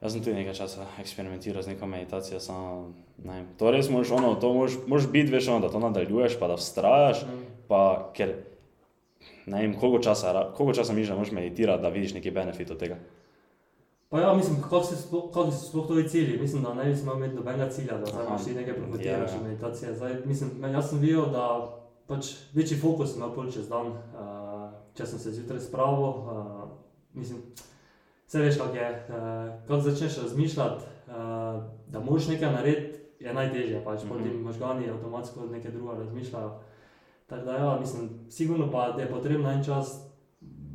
[0.00, 3.46] jaz sem tudi nekaj časa eksperimentiral z neko meditacijo, samo ne vem.
[3.56, 6.54] To res moraš, ono, to moraš, moraš biti, veš, ono, da to nadaljuješ, pa da
[6.54, 7.42] vztrajaš, Mm.
[7.68, 7.80] pa
[8.14, 8.34] ker
[9.46, 12.78] ne vem, koliko časa, koliko časa misliš, da moraš meditirati, da vidiš neki benefit od
[12.78, 12.96] tega.
[14.08, 16.38] Pa ja, mislim, kako se sploh- kakšni so sploh tvoji cilji?
[16.38, 19.36] Mislim, da ne bi smel imeti nobenega cilja, da zdaj imaš ti nekaj profitiraš Ja,
[19.36, 19.48] od ja.
[19.48, 19.94] meditacije.
[19.94, 21.46] Zdaj, mislim, jaz sem videl, da
[22.06, 26.04] pač večji fokus sem imel čez dan, uh, če sem se zjutraj spravil.
[26.04, 26.68] Uh,
[27.14, 27.42] mislim,
[28.26, 28.90] vse veš, kako je.
[29.08, 34.12] Uh, kako začneš razmišljati, uh, da moraš nekaj narediti, je najtežje, pač mm -hmm.
[34.12, 36.58] potem možgani avtomatsko nekaj drugega razmišljajo.
[37.26, 40.02] Tako da ja, mislim, sigurno pa je potrebno en čas.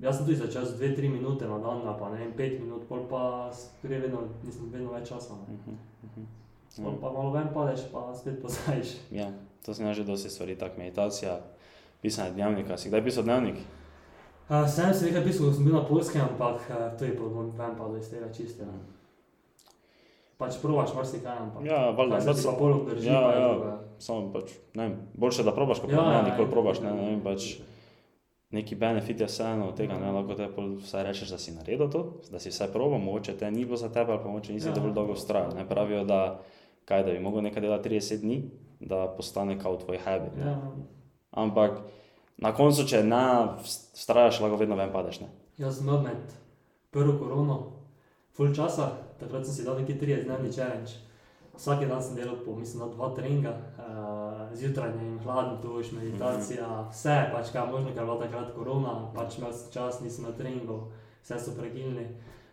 [0.01, 3.07] Jaz sem tudi začel z 2-3 minute na dan, pa ne vem, 5 minut, pol
[3.09, 3.51] pa
[3.83, 5.33] gre vedno, mislim, vedno več časa.
[5.33, 5.53] ne.
[5.53, 6.25] Mhm, mhm.
[6.83, 8.97] Pol pa malo ven padeš, pa spet pozajiš.
[9.11, 9.31] Ja,
[9.65, 11.39] to sem jaz že dosti stvari, tako meditacija,
[12.01, 12.77] pisanje dnevnika.
[12.77, 13.55] Si kdaj pisal dnevnik?
[14.49, 17.29] Uh, sem si nekaj pisal, ko sem bil na polskem, ampak uh, to je pol
[17.29, 18.73] ven padlo iz tega čistega.
[20.41, 21.61] Pač probaš marsikaj, ampak.
[21.65, 23.49] Ja, valjda, Kaj se pa pol obdrži, ja, pa ja.
[23.53, 23.73] drugo.
[24.01, 26.51] samo pač, ne vem, boljše da probaš, kot Ja, pa ja, ne, nikoli ja.
[26.51, 27.59] probaš, ne, ne vem, pač
[28.51, 31.85] neki benefit je vseeno od tega, ne, lahko te pol vsaj rečeš, da si naredil
[31.93, 32.01] to,
[32.33, 34.73] da si vsaj probal, mogoče te ni bilo za tebe, ali pa mogoče nisi Ja.
[34.73, 36.41] dovolj dolgo vztrajal, ne, pravijo, da,
[36.85, 38.41] kaj, da bi mogel nekaj delati 30 dni,
[38.79, 40.51] da postane kao tvoj habit, ne.
[40.51, 40.71] Ja,
[41.31, 41.81] ampak
[42.37, 43.23] na koncu, če ne
[43.63, 45.29] vztrajaš, lahko vedno ven padeš, ne.
[45.61, 46.35] jaz sem imel med
[46.91, 47.61] prvo korono,
[48.35, 50.99] full časa, takrat sem si dal neki 30 dnevni challenge.
[51.51, 56.67] Vsak dan sem delal po, mislim, dva treninga, uh, zjutraj ne vem, hladno tuš, meditacija,
[56.89, 60.31] vse, pač kaj možno, ker je bila takrat korona, pač imel sem čas, nisem na
[60.37, 60.79] treningu,
[61.21, 62.07] vse so prekinili.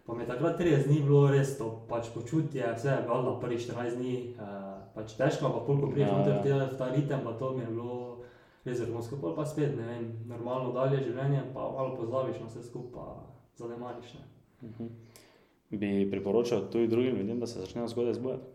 [0.09, 3.61] Pa mi je takrat 30 dni bilo res to, pač počutje, vse je bilo prvih
[3.61, 4.47] 14 dni, uh,
[4.95, 6.57] pač težko, ampak pol, ko prideš Ja, noter ja.
[6.57, 7.97] ja, v ta ritem, pa to mi je bilo
[8.65, 12.63] res vrhunsko, pol pa spet, ne vem, normalno dalje življenje, pa malo pozabiš na vse
[12.63, 13.05] skupaj, pa
[13.57, 14.15] zanemariš.
[14.15, 14.25] Ne.
[14.63, 14.89] Mhm.
[15.71, 18.49] Bi priporočal tudi drugim ljudem, da se začnejo zgodaj zbujati?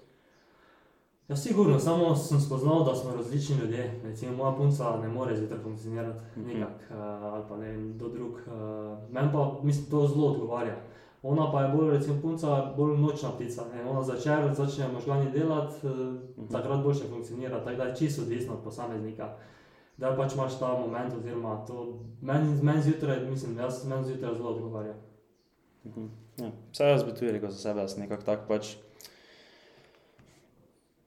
[1.30, 4.02] Ja, sigurno, samo sem spoznal, da smo različni ljudje.
[4.04, 6.48] Recimo, moja punca ne more zjutraj funkcionirati Mhm.
[6.48, 8.32] nekako, uh, ali pa ne vem, kdo drug.
[8.32, 8.42] Uh,
[9.12, 10.76] Meni pa mislim, to zelo odgovarja.
[11.24, 13.62] Ona pa je bolj, recimo, punca, bolj nočna ptica.
[13.74, 13.86] Ne?
[13.86, 15.92] Ona začne, začne možgani delati, uh,
[16.38, 16.52] Mhm.
[16.52, 19.30] takrat boljše funkcionira, tako da je čisto odvisno od posameznika.
[19.98, 21.88] Da pač imaš ta moment, oziroma to
[22.22, 24.94] meni men zjutraj, mislim, jaz meni zjutraj zelo odgovarja.
[25.86, 26.06] Mhm.
[26.38, 26.52] Ja.
[26.72, 28.76] Vse jaz bi tudi rekel za sebe, da sem nekako tak pač.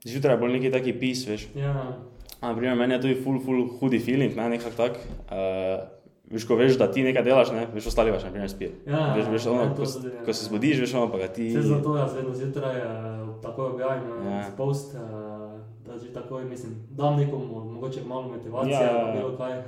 [0.03, 1.47] Zjutraj je bolj neki taki pis, veš.
[1.55, 1.97] Ja,
[2.41, 4.91] Naprimer, meni je tudi full, full hudi feeling, ne nekako tak.
[5.25, 5.96] Uh,
[6.31, 8.71] veš, ko veš, da ti nekaj delaš, ne, veš, ostali pač, naprimer, spijo.
[8.85, 10.23] ja, Veš, veš, ono, meni to ko, tudi, ja.
[10.25, 11.47] ko se zbudiš, veš, ono pa ga ti.
[11.49, 12.91] Vse zato jaz vedno zjutraj uh,
[13.41, 14.31] takoj objavim Ja.
[14.31, 14.51] ja.
[14.57, 15.01] post, uh,
[15.87, 19.13] da že takoj mislim, dam nekomu mogoče malo motivacije, Ja, ja, ja, ja.
[19.15, 19.65] bilo kaj, uh,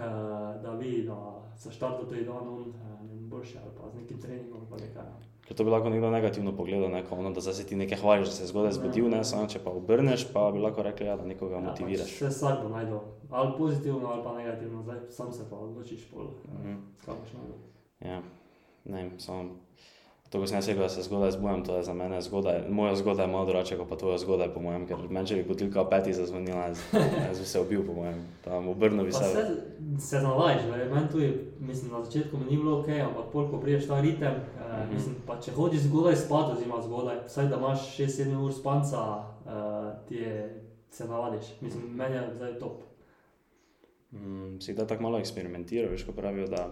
[0.64, 1.18] da vidi, da
[1.58, 4.68] se štarta tudi dan on, uh, ne vem, boljše ali pa z nekim treningom ali
[4.70, 5.04] pa nekaj.
[5.50, 8.34] Ker to bi lahko nekdo negativno pogledal, ne, ono, da se ti nekaj hvališ, da
[8.34, 11.56] se zgodaj zbudil, ne, samo če pa obrneš, pa bi lahko rekli, ja, da nekoga
[11.56, 12.06] Ja, motiviraš.
[12.06, 13.00] Pač vse vsak bo najdel,
[13.32, 16.76] ali pozitivno ali pa negativno, zdaj sam se pa odločiš pol, uh, Mhm.
[17.02, 17.58] kaj boš najdel.
[18.02, 18.22] Ja,
[18.86, 19.58] ne samo
[20.30, 22.60] To, ko sem jaz rekel, da se zgodaj zbudam, to je za mene zgodaj.
[22.70, 25.44] Moja zgodaj je malo drugače kot pa tvoja zgodaj, po mojem, ker meni, če bi
[25.44, 26.84] budilka o petih zazvonila, jaz,
[27.40, 28.20] bi se ubil, po mojem.
[28.44, 29.24] Tam obrnil bi se.
[29.26, 29.46] se,
[30.00, 33.58] se navadiš, ne, meni tudi, mislim, na začetku mi ni bilo ok, ampak pol, ko
[33.58, 34.94] priješ ta ritem, eh, Mhm.
[34.94, 39.52] mislim, pa če hodiš zgodaj spat, oziroma zgodaj, vsaj da imaš 6-7 ur spanca, eh,
[40.08, 40.36] ti je,
[40.92, 42.82] se navadiš, mislim, meni je zdaj top.
[44.12, 46.68] Mm, si da tako malo eksperimentiral, veš, ko pravijo, da,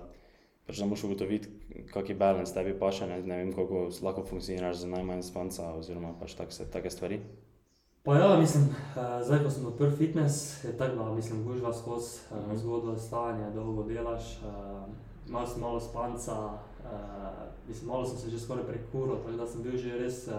[0.68, 1.50] pač, da moraš ugotoviti,
[1.94, 6.14] kakšen je balans tebi paše, ne, ne vem, koliko lahko funkcioniraš za najmanj spanca, oziroma
[6.20, 7.22] pač tak, se, take stvari.
[8.04, 12.20] Pa ja, mislim, eh, zdaj ko sem odprl fitness, je tako, da mislim, gužva skozi
[12.32, 12.58] eh, Mhm.
[12.58, 16.36] zgodbo stanja, dolgo delaš, eh, malo sem malo spanca,
[17.68, 20.30] mislim, malo sem se že skoraj prekuril, tako da sem bil že res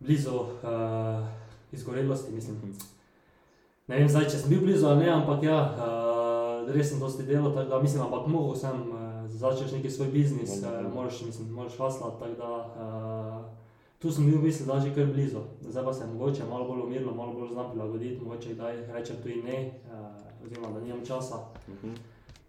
[0.00, 0.46] blizu
[1.72, 2.56] izgorelosti, mislim.
[2.56, 2.72] Mhm.
[3.88, 5.58] Ne vem zdaj, če sem bil blizu ali ne, ampak ja,
[6.74, 8.96] res sem dosti delal, tako da mislim, ampak mogel sem uh,
[9.28, 13.44] začeti neki svoj biznis, uh, moraš, mislim, moraš haslati, tako da uh,
[13.98, 15.38] tu sem bil, mislim, da že kar blizu.
[15.60, 19.42] Zdaj pa se mogoče malo bolj umirno, malo bolj znam prilagoditi, mogoče kdaj rečem tudi
[19.42, 19.58] ne,
[19.90, 21.34] uh, oziroma da nimam časa,
[21.68, 21.94] Mhm.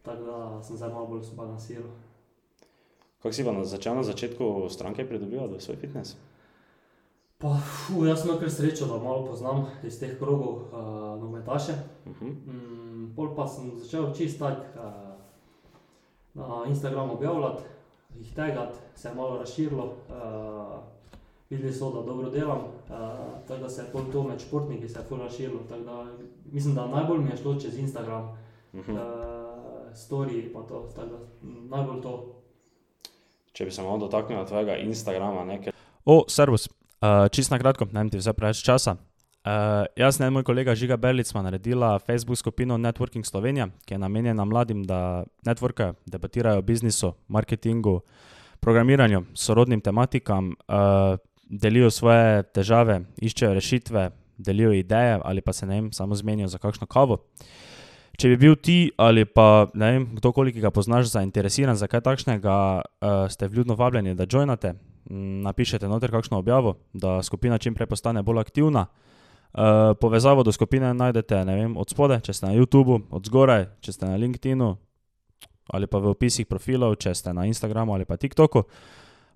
[0.03, 1.89] tako da sem zdaj malo bolj zbalansiral.
[3.21, 6.15] Kako si pa na, začel na začetku stranke pridobivati v svoj fitness?
[7.37, 10.61] Pa, fu, jaz sem kar srečo, da malo poznam iz teh krogov uh,
[11.19, 11.73] nogometaše.
[12.07, 12.25] Mhm.
[12.27, 14.83] Mm, pol pa sem začel čist tak uh,
[16.33, 17.63] na Instagramu objavljati,
[18.19, 19.85] jih tegati, se je malo razširilo.
[19.85, 20.79] Uh,
[21.49, 22.91] videli so, da dobro delam, uh,
[23.47, 25.59] tako da se je pol to med športniki se je ful razširilo.
[25.85, 26.05] Da,
[26.51, 28.37] mislim, da najbolj mi je šlo čez Instagram,
[28.73, 28.91] Mhm.
[28.93, 28.99] uh,
[29.93, 31.17] story pa to, tako da
[31.75, 32.35] najbolj to.
[33.53, 35.73] Če bi se malo dotaknil tvojega Instagrama, ne, ker
[36.05, 36.69] O, servus.
[37.01, 38.95] Uh, čist na kratko, vem ti vse preveč časa.
[39.39, 43.97] Uh, jaz in moj kolega Žiga Berlic smo naredila Facebook skupino Networking Slovenija, ki je
[43.97, 48.01] namenjena mladim, da networkajo, debatirajo o biznisu, marketingu,
[48.59, 51.15] programiranju, sorodnim tematikam, uh,
[51.49, 56.57] delijo svoje težave, iščejo rešitve, delijo ideje ali pa se ne vem, samo zmenijo za
[56.57, 57.23] kakšno kavo.
[58.19, 62.01] Če bi bil ti ali pa ne vem, kdorkoli, ki ga poznaš, zainteresiran za kaj
[62.01, 64.75] takšnega, uh, ste vljudno vabljeni, da joinate,
[65.09, 68.89] m, napišete noter kakšno objavo, da skupina čim prej postane bolj aktivna.
[68.89, 69.05] Uh,
[69.99, 73.95] povezavo do skupine najdete ne vem, od spode, če ste na YouTubu, od zgoraj, če
[73.95, 74.75] ste na LinkedInu
[75.69, 78.65] ali pa v opisih profilov, če ste na Instagramu ali pa TikToku.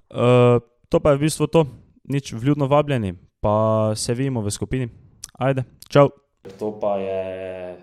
[0.10, 0.58] Uh,
[0.90, 1.66] to pa je v bistvu to,
[2.10, 4.90] nič vljudno vabljeni, pa se vidimo v skupini.
[5.38, 6.10] Ajde, čau!
[6.52, 7.78] to pa je.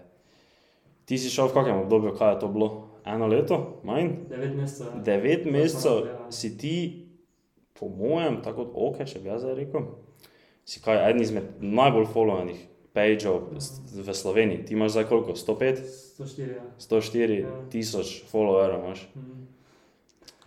[1.04, 2.68] Ti si šel v kakem obdobju, kaj je to bilo?
[3.06, 4.28] Eno leto, manj?
[4.30, 4.86] 9 mesecev.
[5.02, 6.76] Devet mesecev si ti,
[7.74, 9.88] po mojem, tako kot ok, če bi jaz rekel,
[10.70, 12.60] si kaj eden izmed najbolj followovanih
[12.92, 13.50] pageov
[13.96, 14.64] v Sloveniji.
[14.64, 15.34] Ti imaš zdaj koliko?
[15.34, 15.82] 105,
[16.16, 16.46] 104.
[16.48, 16.62] Ja.
[16.78, 17.50] 104 Ja.
[17.70, 19.02] tisoč followerov imaš.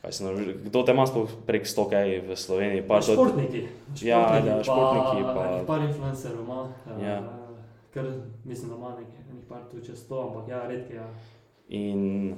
[0.05, 0.59] Si naredil?
[0.61, 2.81] Kdo te ima sploh prek 100 kaj v Sloveniji?
[2.83, 3.61] Pa to- športniki.
[4.01, 6.67] Ja, ja, športniki pa- Pa par influencerjev ima.
[6.99, 7.19] Ja.
[7.19, 7.55] Uh,
[7.89, 8.03] ker
[8.43, 10.93] mislim, da ima nekaj, enih par tu čez to, ampak ja, redke.
[10.93, 11.07] Ja.
[11.69, 12.35] In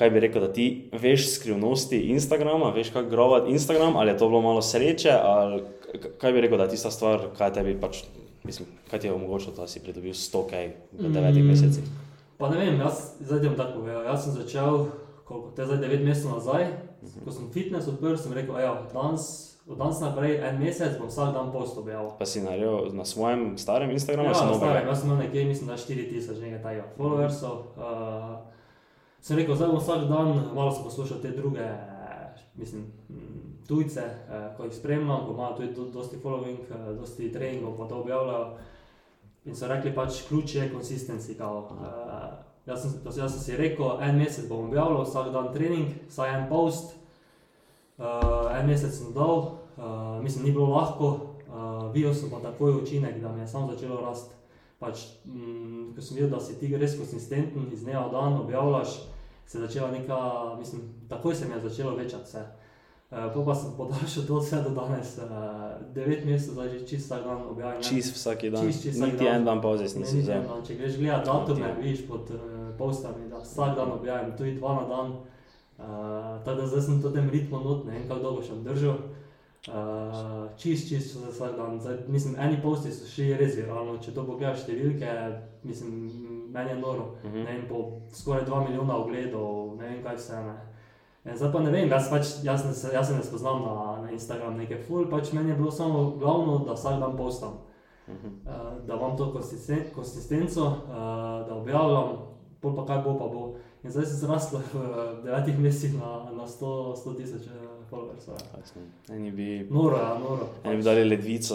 [0.00, 4.28] kaj bi rekel, da ti veš skrivnosti Instagrama, veš kako grovati Instagram, ali je to
[4.28, 5.62] bilo malo sreče, ali
[6.16, 8.02] kaj bi rekel, da je tista stvar, kaj tebi pač,
[8.44, 11.48] mislim, kaj ti je omogočilo, da si pridobil 100 kaj v devetih Mm.
[11.48, 11.84] mesecih.
[12.38, 14.02] Pa ne vem, jaz zdaj bom tako povedal.
[14.04, 14.86] Jaz sem začel,
[15.24, 16.64] koliko te zdaj 9 mesecev nazaj,
[17.02, 17.24] Mhm.
[17.24, 19.26] ko sem fitness odprl, sem rekel, ja, danes,
[19.66, 22.10] od danes naprej en mesec bom vsak dan post objavil.
[22.18, 25.68] Pa si naredil na svojem starem Instagramu, Ja, si starem, jaz sem imel nekje, mislim,
[25.68, 27.56] da 4000 nekaj tajega followersov.
[27.76, 28.49] Uh,
[29.20, 31.66] sem rekel, zdaj bom vsak dan malo poslušal te druge,
[32.54, 32.86] mislim,
[33.68, 37.88] tujce, uh, ko jih spremljam, ko imajo tudi do, dosti following, uh, dosti treningov, pa
[37.88, 38.56] to objavljajo.
[39.44, 41.36] In so rekli, pač ključ je konsistenci.
[41.40, 41.86] Uh,
[42.66, 46.48] jaz, sem, jaz sem si rekel, en mesec bom objavljal, vsak dan trening, vsaj en
[46.50, 46.96] post.
[48.00, 51.12] Uh, en mesec sem dal, uh, mislim, ni bilo lahko,
[51.46, 54.39] uh, videl sem pa takoj učinek, da mi je samo začelo rasti.
[54.80, 58.94] Pač, mm, ko sem videl, da si ti res konsistenten, iz dneva v dan objavljaš,
[59.44, 60.20] se je začela neka,
[60.58, 62.44] mislim, takoj se mi je začelo večati vse.
[63.10, 65.24] Uh, po pa sem podaljšal to vse do danes, uh,
[65.94, 67.82] devet mesecev, zdaj že čist vsak dan objavljam.
[67.82, 68.66] Čist vsak dan.
[68.66, 69.34] Čist, čist vsak Niti dan.
[69.34, 70.36] en dan pauze niti vzel.
[70.38, 70.64] en.
[70.64, 71.80] Če greš gledat datume, en.
[71.82, 72.40] vidiš pod uh,
[72.78, 75.10] postami, da vsak dan objavim, tudi dva na dan.
[75.10, 78.96] Uh, tako da zdaj sem v tem ritmu not, ne vem, kako dolgo še držal.
[79.68, 81.80] Uh, čist, čist za vsak dan.
[81.80, 85.10] Zdaj, mislim, eni posti so še res viralno, če to pogledaš številke,
[85.68, 85.90] mislim,
[86.48, 87.10] meni je noro.
[87.24, 87.42] Mhm.
[87.44, 87.82] Ne vem, po
[88.16, 90.38] skoraj 2 milijona ogledov, ne vem kaj vse.
[90.46, 90.54] Ne.
[91.24, 93.74] E, Zdaj pa ne vem, jaz, pač, jaz, ne, jaz se ne spoznam na,
[94.06, 97.60] na Instagram, nekaj ful, pač meni je bilo samo glavno, da vsak dan postam.
[98.08, 98.30] Mhm.
[98.48, 102.16] Uh, da imam to konsisten- konsistenco, uh, da objavljam,
[102.64, 103.44] pol pa kaj bo, pa bo.
[103.84, 107.44] In zdaj se zraslo v devetih mesecih na, na 100 100 tisoč
[107.92, 109.14] ja.
[109.14, 110.48] Eni bi, Noro, ja, noro.
[110.64, 111.54] eni bi dali ledvico,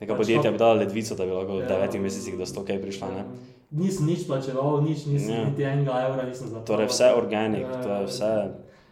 [0.00, 1.68] neka Pač podjetja to- bi dala ledvico, da bi lahko v Ja.
[1.68, 3.08] devetih mesecih do 100 kaj prišla.
[3.08, 3.24] Ne?
[3.72, 5.44] Nisem nič plačeval, nič, nisem Ja.
[5.44, 6.66] niti enega evra nisem zapravil.
[6.66, 8.32] Torej vse organik, Ja, to je vse.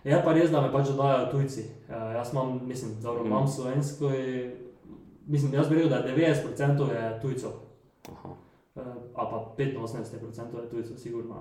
[0.04, 1.60] Je pa res, da me pač dodajajo tujci.
[1.88, 3.26] Uh, jaz imam, mislim, dobro, Mhm.
[3.26, 4.52] imam slovensko, in-
[5.26, 7.50] mislim, jaz bi rekel, da je 90% je tujcev,
[8.06, 8.28] Aha.
[8.76, 8.82] uh,
[9.14, 10.06] a pa 85%
[10.56, 11.34] je tujcev, sigurno.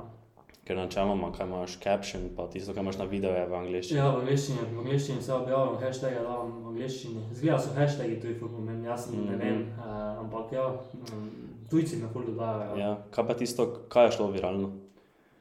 [0.68, 4.00] Ker načeloma, kaj imaš caption, pa tisto, kar imaš na videu, je v angliščini.
[4.00, 7.22] Ja, v angleščini, v angleščini se objavljam, hashtag davam v angleščini.
[7.34, 9.38] Zgleda so hashtagi tuji, ful pomembni, jaz ne Mhm.
[9.40, 9.86] vem, uh,
[10.20, 11.30] ampak ja, um,
[11.72, 12.76] tujci me ful dodajajo.
[12.76, 12.88] Ja.
[12.88, 14.72] Ja, kaj pa tisto, kaj je šlo viralno?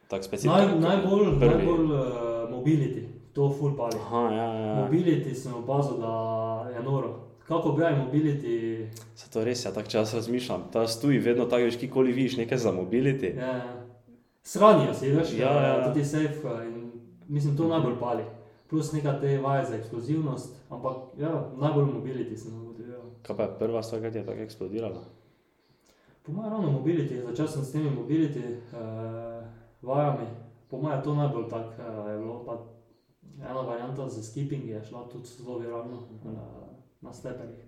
[0.07, 0.55] Tako specifično.
[0.57, 1.55] Naj, najbolj, prvi.
[1.55, 2.01] najbolj uh,
[2.49, 3.01] mobility,
[3.33, 3.99] to ful pali.
[3.99, 4.75] Aha, ja, ja.
[4.81, 6.13] Mobility sem opazil, da
[6.71, 7.15] je noro.
[7.47, 8.85] Kako objavim mobility?
[9.15, 10.63] Se to res je, tako čas razmišljam.
[10.71, 13.35] Ta stuji vedno tako, veš, kikoli vidiš nekaj za mobility.
[13.37, 13.61] Ja,
[14.47, 15.85] Shranijo si, veš, Ja, ja, ja.
[15.85, 16.39] tudi safe.
[16.45, 16.91] eh, In,
[17.27, 18.23] mislim, to najbolj pali.
[18.69, 22.99] Plus neka te vaje za eksplozivnost, ampak ja, najbolj mobility sem ugotovil.
[23.21, 25.03] Kaj pa je prva stvar, ki je tako eksplodirala?
[26.23, 29.43] Po mojem ravno mobility, začel sem s temi mobility uh,
[29.81, 30.27] vajami,
[30.69, 32.43] po mojem to najbolj tako uh, je bilo.
[32.45, 32.57] Pa
[33.41, 36.31] ena varianta za skipping je šla tudi zelo viralno uh,
[37.01, 37.63] na steperih.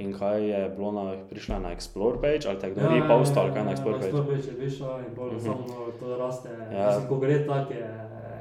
[0.00, 3.52] In kaj je bilo na, prišla na Explore page, ali te kdo ni postal, ali
[3.52, 4.08] kaj na Explore page?
[4.08, 5.44] Ja, Explore page je višja in bolj uh -huh.
[5.44, 6.48] samo to raste.
[6.48, 6.78] Ja.
[6.78, 6.86] Ja.
[6.86, 7.78] Mislim, ko gre tako, je,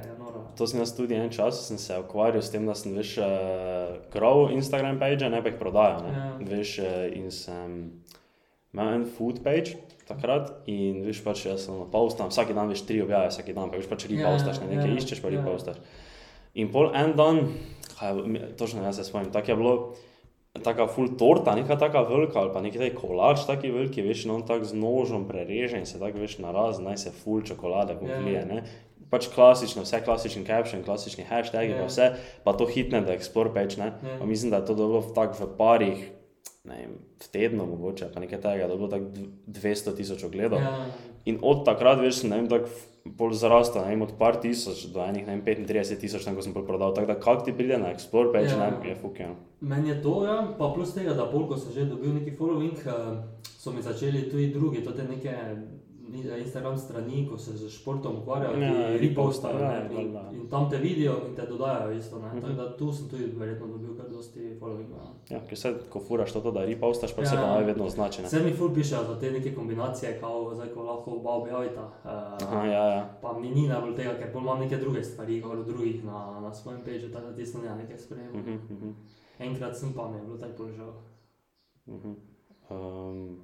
[0.07, 0.45] je noro.
[0.57, 3.25] To sem jaz tudi en čas, sem se ukvarjal s tem, da sem veš, uh,
[4.13, 6.01] grow Instagram page, ne pa jih prodajal.
[6.03, 6.17] Ne?
[6.17, 6.37] Ja.
[6.39, 7.91] Veš, uh, in sem
[8.73, 9.75] imel en food page
[10.07, 13.79] takrat in veš pač, jaz sem postam, vsak dan veš tri objave, vsak dan pa
[13.79, 15.39] veš pač Ja, repostaš, ne nekaj ja, iščeš pa ja.
[15.39, 15.75] repostaš.
[16.53, 17.41] In pol en dan,
[17.97, 19.75] kaj, je točno jaz se spomnim, tako je bilo.
[20.53, 24.31] Taka full torta, neka taka velika, ali pa neki taj kolač, taki veliki, veš, in
[24.31, 28.33] on tako z nožem prereže in se tako veš naraz, naj se full čokolade poklije,
[28.35, 28.45] Ja.
[28.45, 28.63] ne.
[29.09, 31.77] Pač klasično, vse klasičen caption, klasični hashtagi, Ja.
[31.77, 32.09] pa vse,
[32.43, 33.93] pa to hitne, da explore page, ne.
[34.03, 34.17] Ja.
[34.19, 36.11] Pa mislim, da je to dobro tako v parih,
[36.63, 40.23] ne vem, v tednu mogoče, pa nekaj tega, da je bilo tako dv- 200 tisoč
[40.23, 40.59] ogledov.
[40.59, 40.85] Ja,
[41.25, 42.67] In od takrat, veš, ne vem, tako
[43.05, 46.41] bolj zarastel, ne vem, od par tisoč do enih, ne vem, 35 tisoč, ne, ko
[46.41, 46.93] sem prodal.
[46.93, 48.69] Tako da, kak ti pride na explore page, Ja.
[48.71, 49.35] ne, je fukeno.
[49.61, 52.77] Meni je to, ja, pa plus tega, da bolj ko sem že dobil neki following,
[52.77, 55.33] eh, so mi začeli tudi drugi, to te neke
[56.03, 60.77] ni- Instagram strani, ko se z športom ukvarjajo, Ja, repostajo ja, in, in tam te
[60.77, 62.19] vidijo in te dodajajo isto.
[62.19, 62.27] Ne.
[62.27, 62.41] Mhm.
[62.41, 63.90] Tako da tu sem tudi verjetno dobil
[64.62, 64.95] followinga.
[64.95, 65.12] ja.
[65.30, 67.28] Ja, ker se, ko furaš to, da repostaš, pa Ja.
[67.28, 68.28] se pa naj vedno označi, ne.
[68.28, 71.82] Vse mi ful pišejo za te neke kombinacije, kao, zdaj, ko lahko oba objavita.
[72.04, 72.12] Uh,
[72.43, 73.17] Aha, ja, ja.
[73.21, 76.39] Pa mi ni najbolj tega, ker bolj imam neke druge stvari, gor od drugih na,
[76.39, 78.41] na svojem pageu, tako da tisto ne nekaj sprejemam.
[78.41, 78.91] Mhm, mhm,
[79.39, 80.88] Enkrat sem pa mi je bilo tako položaj.
[81.88, 82.13] mhm.
[82.69, 83.39] Um,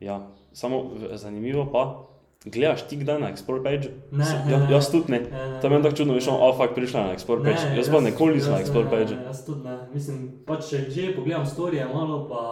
[0.00, 0.20] ja,
[0.52, 2.06] samo zanimivo pa,
[2.44, 3.90] gledaš ti kdaj na explore page?
[4.10, 4.72] Ne, Sem- ne, ja, ne.
[4.72, 5.20] Jaz tudi ne.
[5.60, 7.76] To je meni tako čudno, on, oh, fuck, prišla na explore page.
[7.76, 9.14] jaz pa nikoli nisem na explore ne, page.
[9.26, 9.78] Jaz tudi ne.
[9.94, 12.42] Mislim, pač če že pogledam storije malo, pa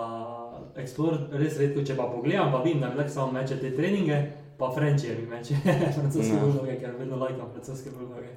[0.76, 4.18] Explore res redko, če pa pogledam, pa vidim, da mi tako samo meče te treninge,
[4.58, 5.54] pa Frenčije mi meče,
[5.98, 6.40] francoske Ne.
[6.40, 8.30] buldoge, ker vedno lajkam francoske buldoge.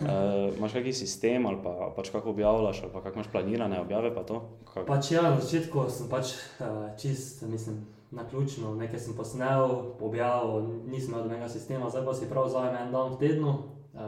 [0.00, 4.14] Uh, imaš kakšen sistem ali pa pač kako objavljaš, ali pa kako imaš planirane objave,
[4.14, 4.42] pa to?
[4.74, 4.86] Kak?
[4.88, 7.84] Pač ja, na začetku sem pač uh, čist, mislim,
[8.16, 9.68] na ključno, nekaj sem posnel,
[10.00, 14.00] objavil, nisem imel nobenega sistema, zdaj pa si prav vzamem en dan v tednu, uh,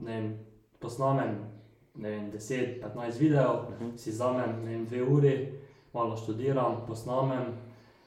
[0.00, 0.30] ne vem,
[0.80, 1.34] posnamem,
[1.94, 3.90] ne vem, 10-15 videov, Mhm.
[3.96, 5.34] si vzamem, vem, dve uri,
[5.92, 7.52] malo študiram, posnamem,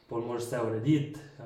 [0.09, 1.45] pol moraš vse urediti, uh,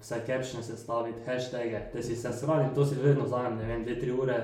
[0.00, 4.18] vse captione sestaviti, hashtage, te si vse shranim, to si vedno vzamem, ne vem, 2-3
[4.22, 4.38] ure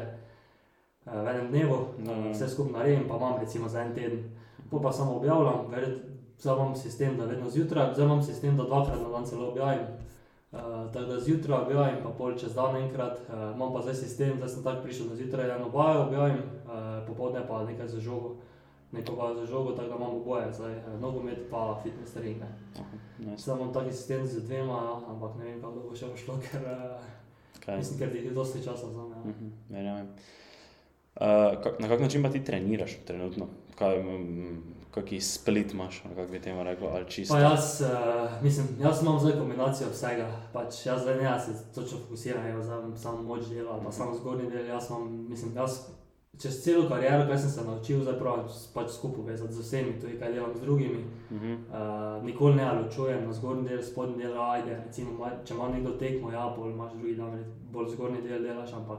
[1.06, 2.18] uh, v enem dnevu, Ja, ja.
[2.18, 4.22] uh, vse skupaj naredim, pa imam recimo za en teden.
[4.70, 5.98] Po pa samo objavljam, verjet,
[6.38, 9.86] zdaj imam sistem, da vedno zjutraj, zdaj imam sistem, da dvakrat na dan celo objavim.
[10.52, 10.58] Uh,
[10.92, 14.48] tako da zjutraj objavim, pa pol čez dan enkrat, uh, imam pa zdaj sistem, zdaj
[14.48, 18.36] sem tako prišel, da zjutraj eno vajo objavim, uh, popoldne pa nekaj za žogo,
[18.92, 22.40] neko vajo za žogo, tako da imam oboje, zdaj uh, nogomet pa fitness trening.
[22.40, 22.48] ne.
[23.18, 23.42] Nice.
[23.42, 27.04] Zdaj imam taki sistem z dvema, ampak ne vem, kako bo še šlo, ker uh,
[27.64, 27.76] Kaj?
[27.76, 29.16] mislim, ker ti je dosti časa za me.
[29.16, 29.22] ja.
[29.30, 30.08] Mhm, Verjamem.
[31.20, 31.24] Uh,
[31.78, 33.46] na kak način pa ti treniraš trenutno?
[33.78, 37.34] Kaj, mm, kaki split imaš, ali kako bi temu rekel, ali čisto?
[37.34, 40.28] Pa jaz, uh, mislim, jaz imam zdaj kombinacijo vsega.
[40.52, 44.50] Pač jaz zdaj ne se točno fokusiram, zdaj imam samo moč dela pa samo zgornji
[44.50, 44.66] del.
[44.66, 45.80] Jaz imam, mislim, jaz
[46.42, 50.18] čez celo kariero, kaj sem se naučil, zdaj pravim, pač skupaj vezati z vsemi, tudi
[50.18, 51.04] kaj delam z drugimi.
[51.30, 51.52] Mhm.
[51.52, 54.82] Uh, nikoli ne ločujem na zgornji del, spodnji del, ajde.
[54.86, 58.98] Recimo, če ima nekdo tekmo, ja, pol imaš drugi dan, bolj zgornji del delaš, ampak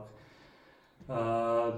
[1.08, 1.73] uh,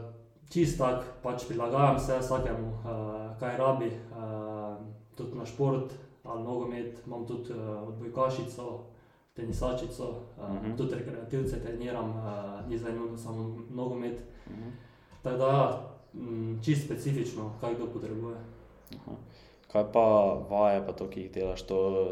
[0.51, 4.75] čist tak, pač prilagajam se vsakemu, uh, kaj rabi, uh,
[5.15, 8.79] tudi na šport ali nogomet, imam tudi uh, odbojkašico,
[9.33, 10.03] tenisačico,
[10.37, 10.65] uh, uh Mhm.
[10.65, 10.77] -huh.
[10.77, 14.21] tudi rekreativce treniram, uh, ni zdaj nujno samo nogomet.
[14.49, 14.69] Mhm.
[15.23, 15.81] Tako da,
[16.13, 18.37] mm, čist specifično, kaj kdo potrebuje.
[18.95, 19.15] Aha.
[19.71, 22.07] Kaj pa vaje, pa to, ki jih delaš, to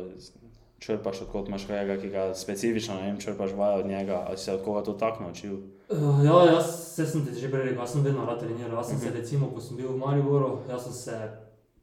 [0.79, 4.37] črpaš od kod imaš kajega, ki ga specifično, ne vem, črpaš vaje od njega, ali
[4.37, 5.57] se od koga to tako naučil?
[5.89, 8.77] Uh, ja, jaz se sem ti že prej rekel, jaz sem vedno rad treniral.
[8.77, 9.05] Jaz sem uh -huh.
[9.05, 9.17] se Mhm.
[9.17, 11.31] recimo, ko sem bil v Mariboru, jaz sem se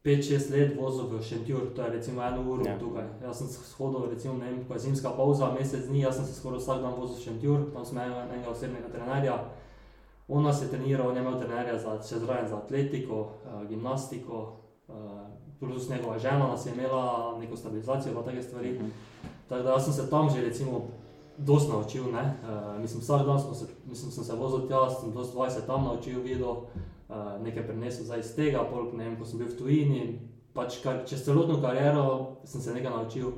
[0.05, 2.73] 5-6 let vozil v Šentjur, to je recimo eno uro Ja.
[2.73, 2.79] ja.
[2.79, 3.05] tukaj.
[3.23, 6.35] Jaz sem shodil, recimo, ne vem, ko je zimska pauza, mesec dni, jaz sem se
[6.35, 9.45] skoraj vsak dan vozil v Šentjur, tam sem imel enega osebnega trenerja.
[10.29, 14.53] On nas je treniral, on je imel trenerja za, še zraven za atletiko, uh, gimnastiko,
[14.89, 14.95] uh,
[15.61, 18.73] plus njegova žena nas je imela neko stabilizacijo, pa take stvari.
[18.73, 18.89] Mhm.
[19.49, 20.81] Tako da jaz sem se tam že recimo
[21.39, 22.13] dosti naučil.
[22.13, 22.35] Ne?
[22.43, 25.67] Uh, mislim, vsak dan smo se, mislim, sem se vozil tja, sem dosti vaj se
[25.67, 29.49] tam naučil, videl, uh, nekaj prenesel zdaj iz tega, pol, ne vem, ko sem bil
[29.49, 30.03] v tujini,
[30.55, 33.29] pač kar, čez celotno kariero sem se nekaj naučil.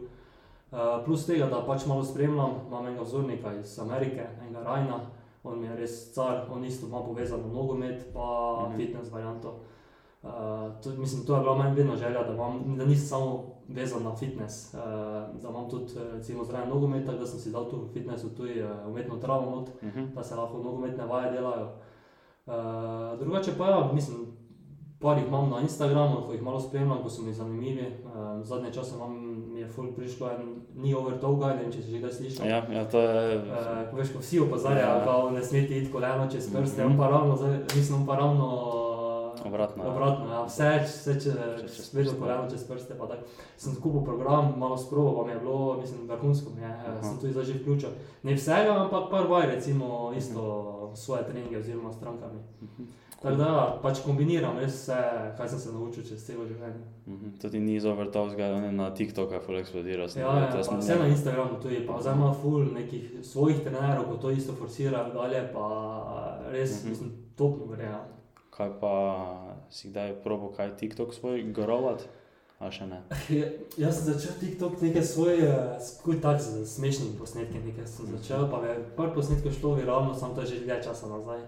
[0.69, 5.01] Uh, plus tega, da pač malo spremljam, imam enega vzornika iz Amerike, enega Rajna,
[5.45, 8.73] on mi je res car, on isto ima povezano nogomet, pa Mhm.
[8.73, 8.77] mhm.
[8.77, 9.55] fitness varianto.
[10.23, 10.31] Uh,
[10.83, 14.13] to, mislim, to je bila meni vedno želja, da, imam, da nisem samo vezan na
[14.13, 14.81] fitness, uh,
[15.35, 18.63] da imam tudi recimo zraven nogomet, tako da sem si dal tu v fitnessu tudi
[18.63, 20.05] uh, umetno travo not, Mhm.
[20.15, 21.69] da se lahko nogometne vaje delajo.
[22.47, 22.55] Uh,
[23.17, 24.19] drugače pa ja, mislim,
[24.99, 27.87] par jih imam na Instagramu, ko jih malo spremljam, ko so mi zanimivi.
[28.05, 28.11] Uh,
[28.43, 29.13] zadnje čase imam,
[29.49, 30.43] mi je ful prišlo en
[30.75, 32.47] ni over guy, ne vem, če si že kdaj slišal.
[32.47, 33.37] Ja, ja, to je.
[33.39, 33.45] Uh,
[33.93, 35.05] veš, ko vsi opozarjajo, Ja.
[35.05, 36.93] da ne smete iti koleno čez prste, Mhm.
[36.93, 38.49] on pa ravno, zdaj, mislim, on pa ravno
[39.49, 39.91] Obratno, ja.
[39.91, 40.45] Obratno, ja.
[40.45, 41.31] vse, vse če
[41.93, 42.95] vedno koleno čez prste.
[42.95, 43.23] pa tako.
[43.57, 46.95] Sem kupil program, malo sprovo, pa mi je bilo, mislim, vrhunsko mi je, Aha.
[46.95, 47.91] uh sem tudi zdaj že vključil.
[48.23, 50.41] Ne vsega, ampak par vaj, recimo, isto
[50.95, 52.41] svoje treninge oziroma strankami.
[52.63, 52.83] Mhm.
[53.19, 53.49] Tako da
[53.83, 54.95] pač kombiniram res vse,
[55.37, 56.85] kaj sem se naučil čez celo življenje.
[57.07, 57.31] Mhm.
[57.37, 60.07] Tudi ni zovrtovskega, on je na TikToku full eksplodiral.
[60.17, 64.05] Ja, ja, to sem- vse na Instagramu tudi, pa zdaj ima ful nekih svojih trenerov,
[64.05, 65.67] ko to isto forsirajo dalje, pa
[66.49, 66.91] res, Mhm.
[66.91, 67.85] mislim, topno gre.
[67.85, 68.05] ja.
[68.59, 68.95] Kaj pa
[69.71, 72.03] si kdaj probo kaj TikTok svoj grovat?
[72.59, 72.99] A še ne?
[73.39, 73.47] Ja,
[73.79, 75.47] Jaz sem začel TikTok nekaj svoje,
[75.79, 80.35] skuj tak z smešnimi posnetki, nekaj sem začel, pa je par posnetkov šlo viralno, samo
[80.35, 81.47] to je že dlje časa nazaj.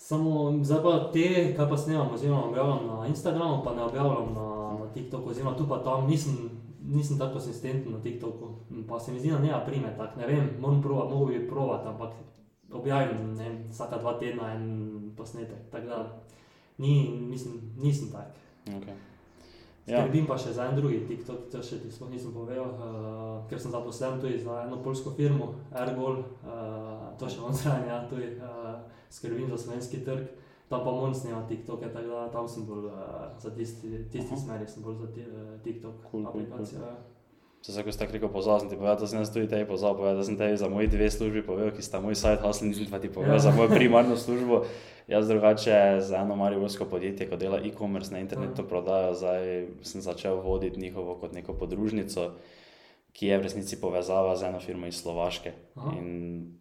[0.00, 4.48] Samo zdaj pa te, kaj pa snemam, oziroma objavljam na Instagramu, pa ne objavljam na,
[4.80, 8.48] na TikToku, oziroma tu pa tam nisem, nisem tako konsistenten na TikToku,
[8.88, 11.84] pa se mi zdi, da ne prime tak, ne vem, moram provat, mogo bi provat,
[11.84, 12.16] ampak
[12.72, 14.64] objavim, ne vem, vsaka dva tedna en
[15.16, 15.98] posnetek, tako da
[16.78, 16.94] ni,
[17.30, 18.34] mislim, nisem tak.
[18.66, 18.96] Okay.
[19.86, 20.00] Ja.
[20.00, 23.60] Skrbim pa še za en drugi TikTok, to še ti sploh nisem povedal, uh, ker
[23.60, 28.30] sem zaposlen tudi za eno polsko firmo, Airgol, uh, to še on zraven, ja, tudi
[28.40, 28.80] uh,
[29.12, 30.24] skrbim za slovenski trg.
[30.72, 34.40] Tam pa moram snemati TikToke, tako da tam sem bolj uh, za tisti, tisti Aha.
[34.40, 36.80] smeri, sem bolj za ti, uh, TikTok Cool, cool, aplikacijo.
[36.80, 36.94] ja.
[37.60, 39.68] Se zdaj, ko si tako rekel, pozval sem ti povedal, da sem jaz tudi tebi
[39.68, 42.88] povedati, da sem tebi za moji dve službi povedal, ki sta moj site hustle, nisem
[42.88, 43.44] pa ti povedal Ja.
[43.44, 44.64] za mojo primarno službo.
[45.08, 48.68] Jaz drugače za eno mariborsko podjetje, ko dela e-commerce na internetu Aha.
[48.68, 52.30] prodajo, zdaj sem začel voditi njihovo kot neko podružnico,
[53.12, 55.52] ki je v resnici povezava z eno firmo iz Slovaške.
[55.74, 55.92] Aha.
[55.98, 56.08] In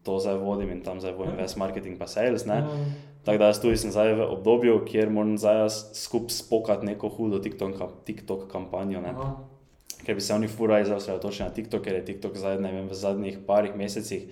[0.04, 2.46] to zdaj vodim in tam zdaj vodim ves marketing pa sales.
[2.46, 2.56] Ne?
[2.56, 2.86] Ja.
[3.24, 7.40] Tako da jaz tudi sem zdaj v obdobju, kjer moram zdaj skupaj spokati neko hudo
[7.40, 9.02] TikTok, TikTok kampanjo.
[9.02, 9.16] Ne?
[9.16, 9.36] Aha.
[10.04, 12.90] ker bi se oni furali zdaj osredotočili na TikTok, ker je TikTok zdaj, ne vem,
[12.92, 14.28] v zadnjih parih mesecih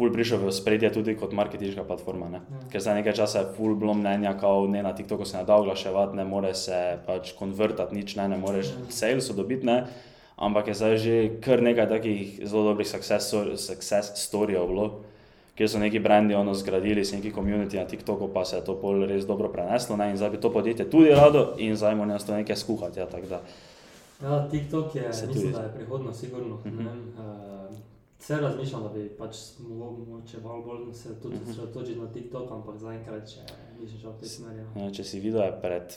[0.00, 2.32] ful prišel v spredje tudi kot marketinška platforma.
[2.32, 2.40] Ne?
[2.40, 2.60] Ja.
[2.72, 5.60] Ker za nekaj časa je ful bilo mnenja, kao ne na TikToku se ne da
[5.60, 8.88] oglaševati, ne more se pač konvertati, nič ne, ne moreš Ja.
[8.88, 9.84] salesu dobiti, ne.
[10.40, 14.86] Ampak je zdaj že kar nekaj takih zelo dobrih success, success storyjev bilo,
[15.52, 18.80] kjer so neki brendi ono zgradili, si neki community na TikToku, pa se je to
[18.80, 22.16] pol res dobro preneslo ne, in zdaj bi to podjetje tudi rado in zdaj moram
[22.16, 23.04] jaz to nekaj skuhati.
[23.04, 23.40] Ja, tako da.
[24.22, 26.56] Ja, TikTok je, Se mislim, da je prihodnost, sigurno.
[26.64, 26.88] Mm -hmm.
[26.88, 27.69] uh,
[28.20, 31.50] vse razmišljam, da bi pač mogo- mogoče malo bolj se tudi Mhm.
[31.50, 33.40] osredotočiti na TikTok, ampak zaenkrat še
[33.74, 34.58] nisem šel v tej smeri.
[34.58, 34.66] ja.
[34.76, 35.96] Ja, Če si videl, je pred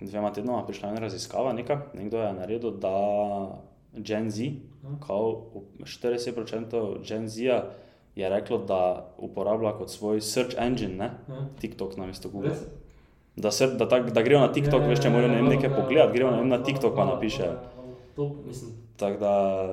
[0.00, 2.94] dvema tednoma prišla ena raziskava, neka, nekdo je naredil, da
[3.94, 4.42] Gen Z,
[4.82, 4.90] Ja.
[5.00, 5.44] kao
[5.84, 7.36] 40% Gen Z
[8.16, 8.80] je reklo, da
[9.18, 11.10] uporablja kot svoj search engine, ne?
[11.28, 11.46] Ja.
[11.60, 12.50] TikTok na mesto Google.
[12.50, 12.64] Res?
[13.36, 15.42] Da, se, da, tak, da grejo na TikTok, Ja, veš, če ja, morajo ja, ne
[15.42, 17.42] vem, nekaj ja, pogledati, grejo ja, ne na ja, TikTok pa ja, napiše.
[17.42, 17.75] ja, ja.
[18.16, 19.32] To, mislim, Tako da,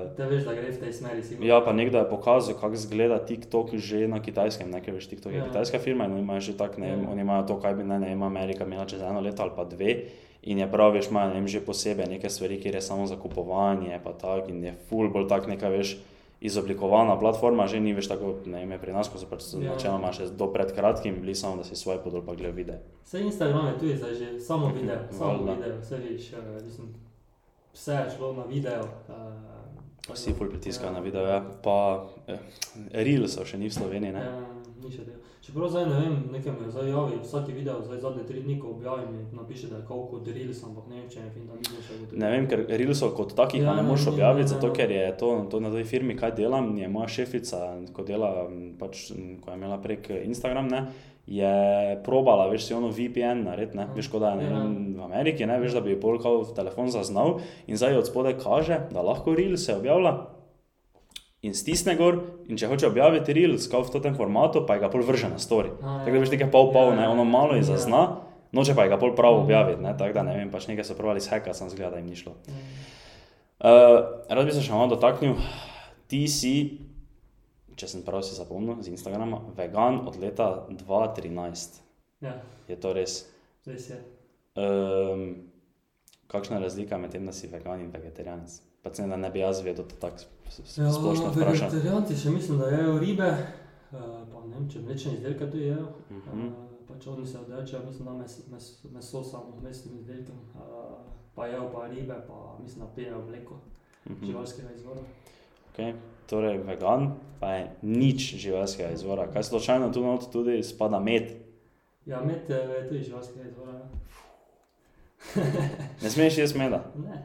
[0.10, 1.48] te veš, da gre v tej smeri, sigurno.
[1.48, 5.32] ja, pa nekdo je pokazal, kako izgleda TikTok že na kitajskem, ne, ker veš, TikTok
[5.32, 5.46] je Ja.
[5.46, 7.10] kitajska firma in imajo že tak, ne vem, Ja.
[7.10, 9.64] oni imajo to, kaj bi ne, ne vem, Amerika imela čez eno leto ali pa
[9.66, 9.96] dve.
[10.44, 13.96] In je prav, veš, imajo vem, že posebej neke stvari, kjer je samo za kupovanje,
[14.04, 15.96] pa tako in je full bolj tak neka, veš,
[16.42, 19.72] izoblikovana platforma, že ni več tako, ne vem, pri nas, ko so pač Ja.
[19.72, 22.80] načeloma še do pred kratkim bili samo, da si svoje podol pa gledal videe.
[23.04, 26.92] Vse Instagram je tudi zdaj že samo video, samo video, vse vidiš, uh, mislim,
[27.74, 28.84] vse je šlo na video.
[29.10, 29.54] Uh,
[30.14, 31.44] Vsi ful pritiskajo na video, ja.
[31.64, 32.40] pa eh,
[32.92, 34.12] Reelsov še ni v Sloveniji.
[34.12, 34.20] Ne?
[34.20, 34.42] Ja,
[34.84, 35.22] ni še del.
[35.44, 38.74] Čeprav zdaj ne vem, nekaj me zdaj javi, vsaki video, zdaj zadnje tri dni, ko
[38.78, 41.82] objavim, napiše, da je kao kot Reels, ampak ne vem, če je fin, da nisem
[41.84, 42.20] še ugotovil.
[42.20, 45.08] Ne vem, ker Reelsov kot takih Ja, ja, ne moreš ni, objaviti, zato ker je
[45.20, 47.62] to, to na tej firmi, kaj delam, je moja šefica,
[47.96, 48.32] ko dela,
[48.80, 49.10] pač,
[49.44, 50.86] ko je imela prek Instagram, ne,
[51.26, 51.56] je
[52.04, 54.58] probala, veš, si ono VPN narediti, ne, veš, kot da je ne, Ja.
[54.58, 58.36] vem, v Ameriki, ne, veš, da bi polkal v telefon zaznal in zdaj od spode
[58.36, 60.18] kaže, da lahko Reels se objavlja.
[61.42, 64.90] In stisne gor, in če hoče objaviti Reels, kot v tem formatu, pa je ga
[64.90, 65.72] pol vrže na story.
[65.78, 67.72] A, Tako da veš, nekaj pol pol, ne, ono malo je Ja.
[67.72, 68.04] zazna,
[68.52, 70.94] noče pa je ga pol prav objaviti, ne, tako da ne vem, pač nekaj so
[70.94, 72.36] pravili s heka, sem zgleda, da jim ni šlo.
[72.44, 72.54] Ja.
[73.60, 74.00] Uh,
[74.30, 75.36] rad bi se še malo dotaknil,
[76.06, 76.80] ti si,
[77.76, 81.80] če sem prav si zapomnil z Instagrama, vegan od leta 2013.
[82.22, 83.26] Ja, Je to res?
[83.66, 83.98] res je.
[84.56, 85.36] Um,
[86.28, 88.52] kakšna je razlika med tem, da si vegan in vegetarijanec?
[88.82, 90.24] Pa se da ne bi jaz vedel, da tako
[90.78, 91.70] Ja, splošno vprašam.
[91.70, 95.88] vegetarijanci še mislim, da jejo ribe, eh, pa ne vem, če mlečne izdelke tudi jejo.
[96.12, 96.48] Mhm.
[96.48, 96.52] Eh,
[96.86, 100.60] Pač oni se odrečejo, mislim, da mes, mes, meso samo mesnim izdelkom, eh,
[101.34, 103.56] pa jejo pa ribe, pa mislim, da pijejo mleko
[104.06, 104.26] Mhm.
[104.26, 105.02] živalskega izvora.
[105.74, 105.94] Okay.
[106.30, 109.28] Torej, vegan pa je nič živalskega izvora.
[109.34, 111.34] Kaj slučajno tu not tudi spada med?
[112.06, 113.74] Ja, med eh, je tudi živalskega izvora.
[113.74, 114.04] Ja.
[116.04, 116.84] Ne smeš jesti meda.
[116.96, 117.24] Ne.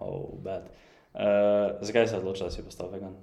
[0.00, 0.68] Oh, bad.
[1.14, 1.22] Uh,
[1.80, 3.14] zakaj se odločil, da si postal vegan?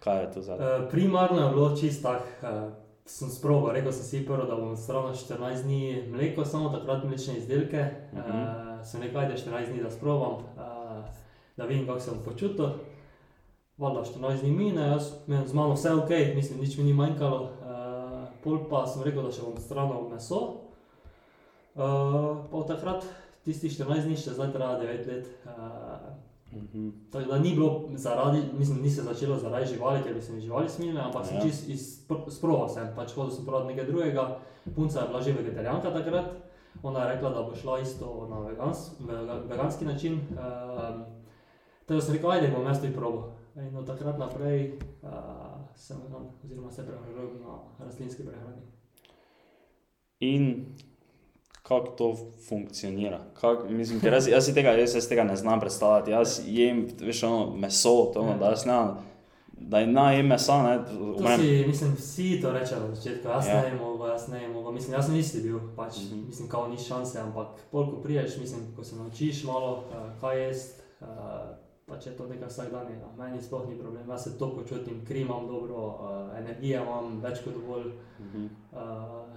[0.00, 0.76] Kaj je tu zadaj?
[0.76, 2.70] Eh, Primarno je bilo čisto tako, eh,
[3.04, 7.36] sem sprobil, rekel sem si prvo, da bom stravil 14 dni mleko, samo takrat mlečne
[7.36, 7.84] izdelke.
[8.12, 8.20] Mhm.
[8.20, 11.04] Uh, sem rekel, da 14 dni da sprobam, uh,
[11.56, 12.66] da vidim, kako se bom počutil.
[13.80, 17.38] Valjda 14 dni mine, jaz imam z mano vse ok, mislim, nič mi ni manjkalo.
[17.40, 17.48] Uh,
[18.44, 20.40] pol pa sem rekel, da še bom stravil meso.
[21.72, 21.80] Uh,
[22.44, 23.06] pa od takrat,
[23.42, 25.30] tistih 14 dni, še zdaj traja 9 let.
[25.46, 26.18] Uh,
[26.50, 26.88] Mhm.
[27.12, 30.40] Tako da ni bilo zaradi, mislim, ni se začelo zaradi živali, ker bi se mi
[30.40, 31.42] živali smile, ampak sem Ja.
[31.42, 31.68] čist
[32.26, 34.24] izproval sem, pač hodil sem provat nekaj drugega.
[34.74, 36.26] Punca je bila že vegetarijanka takrat,
[36.82, 40.12] ona je rekla, da bo šla isto na vegans, vega- veganski način.
[40.12, 41.04] Um,
[41.86, 43.30] tako da sem rekel, ajde, bom jaz tudi probal.
[43.56, 45.10] In od takrat naprej uh,
[45.76, 48.62] sem vegan, oziroma se prehranjujem na rastlinski prehrani.
[50.20, 50.66] In
[51.62, 52.16] kako to
[52.48, 53.20] funkcionira?
[53.40, 56.10] Kak, mislim, jaz, jaz, si tega, jaz, jaz tega ne znam predstavljati.
[56.10, 58.78] Jaz jem veš, ono, meso, to, ono, da jaz ne.
[59.52, 60.78] Da je na jem mesa, ne,
[61.36, 63.54] si, mislim, vsi to rečejo na začetku, jaz Ja.
[63.54, 63.62] ja.
[63.62, 66.00] ne mogo, jaz ne mogo, mislim, jaz sem isti bil, pač, mm.
[66.00, 66.26] -hmm.
[66.26, 70.46] mislim, kao ni šanse, ampak pol, ko priješ, mislim, ko se naučiš malo, uh, kaj
[70.46, 71.06] jest, uh,
[71.90, 75.46] pač je to nekaj vsakdanjega, meni sploh ni problem, jaz se to počutim, kri imam
[75.46, 78.44] dobro, uh, energije imam več kot dovolj, Mhm.
[78.72, 78.78] uh,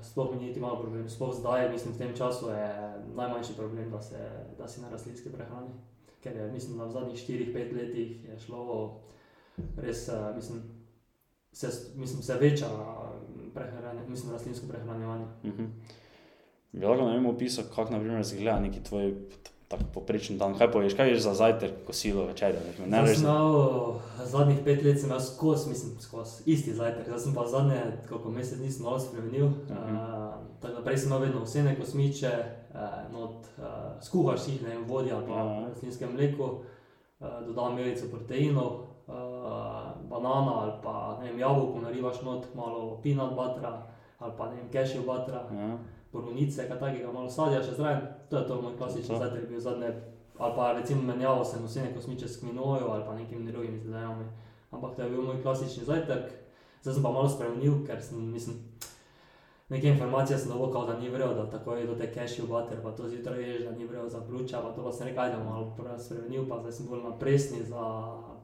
[0.01, 2.67] sploh mi ni niti malo problem, sploh zdaj, mislim, v tem času je
[3.15, 4.19] najmanjši problem, da, se,
[4.57, 5.73] da si na rastlinski prehrani,
[6.21, 9.01] ker je, mislim, da v zadnjih 4-5 letih je šlo
[9.77, 10.61] res, uh, mislim,
[11.51, 12.69] se, mislim, se veča
[13.53, 15.25] prehrane, mislim, rastlinsko prehranjevanje.
[15.43, 15.65] Mhm.
[16.73, 19.13] Bi lahko na vem opisal, kako na primer izgleda neki tvoj
[19.77, 20.53] tako poprečen dan.
[20.57, 22.59] Kaj poješ, kaj ješ za zajtrk, kosilo, večerjo?
[22.79, 23.27] Ne, ne Jaz za...
[23.27, 23.49] imel
[24.25, 27.07] zadnjih pet let, sem imel skozi, mislim, skozi isti zajtrk.
[27.07, 29.45] Jaz sem pa zadnje, koliko mesec nisem malo spremenil.
[29.45, 29.95] Uh Mhm.
[29.95, 30.27] -huh.
[30.27, 32.31] uh, tako da prej sem imel vedno vsene kosmiče,
[32.73, 32.79] uh,
[33.13, 33.63] not, uh,
[34.01, 35.43] skuhaš jih, ne vem, vodja ali pa Ja.
[35.59, 38.71] v rastlinskem mleku, uh, dodam melico proteinov,
[39.07, 39.13] uh,
[40.09, 43.83] banana ali pa ne vem, jabolko narivaš not, malo peanut buttera
[44.19, 45.41] ali pa ne vem, cashew buttera.
[45.53, 45.77] Ja.
[46.13, 48.01] Borovnice, kaj takega, malo sadja še zraven.
[48.29, 49.19] To je to moj klasični To.
[49.19, 49.93] zajtrk bil zadnje.
[50.35, 54.25] Ali pa recimo menjavo sem vse kosmiče s kvinojo ali pa nekimi drugimi zadevami.
[54.71, 56.31] Ampak to je bil moj klasični zajtrk.
[56.81, 58.55] Zdaj sem pa malo spremenil, ker sem, mislim,
[59.69, 62.91] neke informacije sem kao, da ni vrel, da tako je do te cashew butter, pa
[62.91, 65.47] to zjutraj ješ, da ni vrel za pljuča, pa to pa sem rekel, da bom
[65.47, 67.83] malo spremenil, pa zdaj sem bolj na presni za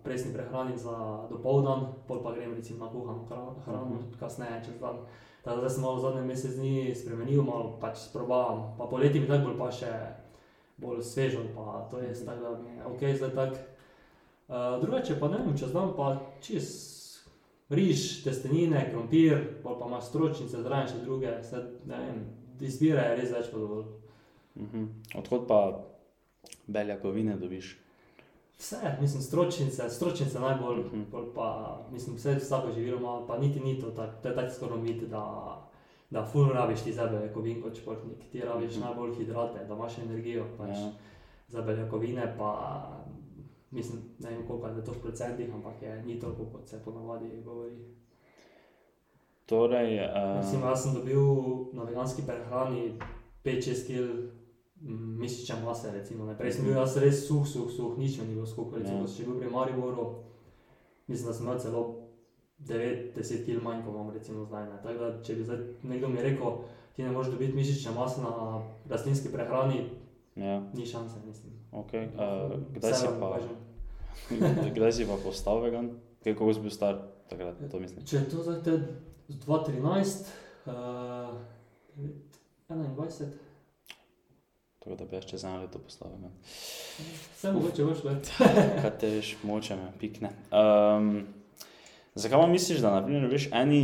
[0.04, 0.96] presni prehrani za
[1.30, 4.20] dopoldan, pol pa grem recimo na kuhano hrano, hrano Mhm.
[4.20, 4.96] kasneje čez dan.
[5.44, 8.76] Tako da sem malo zadnje mesec dni spremenil, malo pač sprobavam.
[8.78, 9.94] Pa poleti mi tako bolj pa še
[10.80, 13.60] bolj svežo, pa to je tako, da mi je ok zdaj tak.
[14.50, 16.70] Uh, drugače pa ne vem, čez dan pa čez
[17.70, 22.24] riž, testenine, krompir, pol pa imaš stročnice, zraven še druge, vse, ne vem,
[22.66, 23.86] izbira je res več kot dovolj.
[24.60, 24.88] Mhm.
[25.22, 25.60] Odkot pa
[26.68, 27.76] beljakovine dobiš?
[28.60, 31.04] Vse, mislim, stročnice, stročnice najbolj, uh -huh.
[31.12, 34.54] pol pa mislim, vse vsako živilo ima, pa niti ni to, tak, to je tako
[34.54, 35.56] skoraj mit, da,
[36.10, 38.84] da ful rabiš ti za beljakovin kot športnik, ti rabiš uh Mhm.
[38.84, 38.86] -huh.
[38.86, 40.80] najbolj hidrate, da imaš energijo, pač Ja.
[40.82, 40.92] ja.
[41.48, 42.82] za beljakovine pa
[43.72, 47.42] mislim, ne vem koliko je to v procentih, ampak je ni toliko, kot se ponavadi
[47.46, 47.76] govori.
[49.46, 50.00] Torej,
[50.38, 51.20] Mislim, uh, jaz sem dobil
[51.74, 52.94] na veganski prehrani
[53.44, 54.39] 5-6 kg
[54.82, 56.26] mišične mase, recimo.
[56.26, 56.38] Ne.
[56.38, 58.80] Prej sem bil jaz res suh, suh, suh, nič mi ni bilo skupaj.
[58.80, 59.08] Recimo, Ja.
[59.08, 60.06] če bil pri Mariboru,
[61.08, 61.82] mislim, da sem imel celo
[62.60, 63.14] 9-10
[63.46, 64.66] kg manj, kot imam recimo zdaj.
[64.66, 64.78] Ne.
[64.84, 66.52] Tako da, če bi zdaj nekdo mi rekel,
[66.94, 69.90] ti ne moreš dobiti mišične mase na rastlinski prehrani,
[70.36, 71.52] Ja, ni šanse, mislim.
[71.74, 72.08] okay.
[72.10, 73.40] uh, kdaj, si Vse vam pa,
[74.76, 75.90] kdaj si pa postal vegan?
[76.24, 76.96] Kaj, koliko si bil star
[77.28, 78.06] takrat, to mislim?
[78.06, 78.78] Če je to zdaj te
[79.30, 80.30] 2013,
[80.66, 81.36] uh,
[82.70, 83.28] 21,
[84.80, 86.32] Tako da bi jaz čez eno leto vegan.
[87.36, 88.30] vse mogoče boš več.
[88.82, 90.32] Kaj te veš, moče me pikne.
[90.52, 91.28] Um,
[92.16, 93.82] zakaj pa misliš, da naprimer, veš, eni,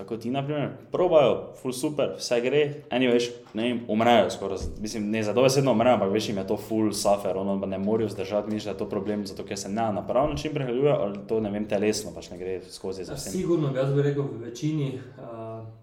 [0.00, 5.10] tako ti, naprimer, probajo, full super, vse gre, eni veš, ne vem, umrejo skoraj, mislim,
[5.10, 8.08] ne za dobesedno umrejo, ampak veš, jim je to full suffer, ono pa ne morejo
[8.08, 11.40] zdržati, misliš, da je to problem, zato ker se na prav način prehranjujejo, ali to
[11.40, 13.30] ne vem, telesno pač ne gre skozi za vse.
[13.30, 14.88] Sigurno bi jaz bi rekel v večini,
[15.18, 15.24] uh,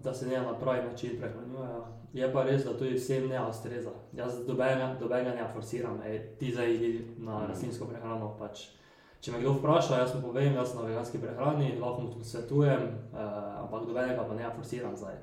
[0.04, 1.86] da se ne na pravi način prehranjujejo.
[2.14, 3.92] Je pa res, da tudi vsem ne ustreza.
[4.14, 6.74] Jaz dobenega, dobenega ne forsiram, ej, ti zdaj
[7.18, 7.48] na Mhm.
[7.48, 8.36] rastlinsko prehrano.
[8.40, 8.66] Pač.
[9.28, 12.84] Če me kdo vpraša, jaz mu povem, jaz sem na veganski prehrani, lahko mu svetujem,
[13.12, 13.24] uh,
[13.60, 15.18] ampak dobenega pa ne forsiram zdaj.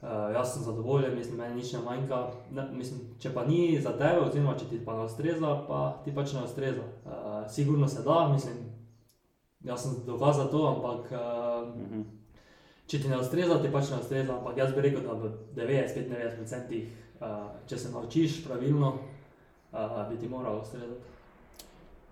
[0.00, 2.20] Uh, jaz sem zadovoljen, mislim, meni nič ne manjka.
[2.56, 6.14] Ne, mislim, če pa ni za tebe, oziroma če ti pa ne ustreza, pa ti
[6.16, 6.86] pač ne ustreza.
[7.04, 8.62] Uh, sigurno se da, mislim,
[9.68, 12.06] jaz sem dokaz za to, ampak uh, Mhm.
[12.86, 14.38] če ti ne ustreza, ti pač ne ustreza.
[14.38, 16.80] Ampak jaz bi rekel, da v 90-95%,
[17.20, 21.15] uh, če se naučiš pravilno, uh, bi ti moral ustrezati.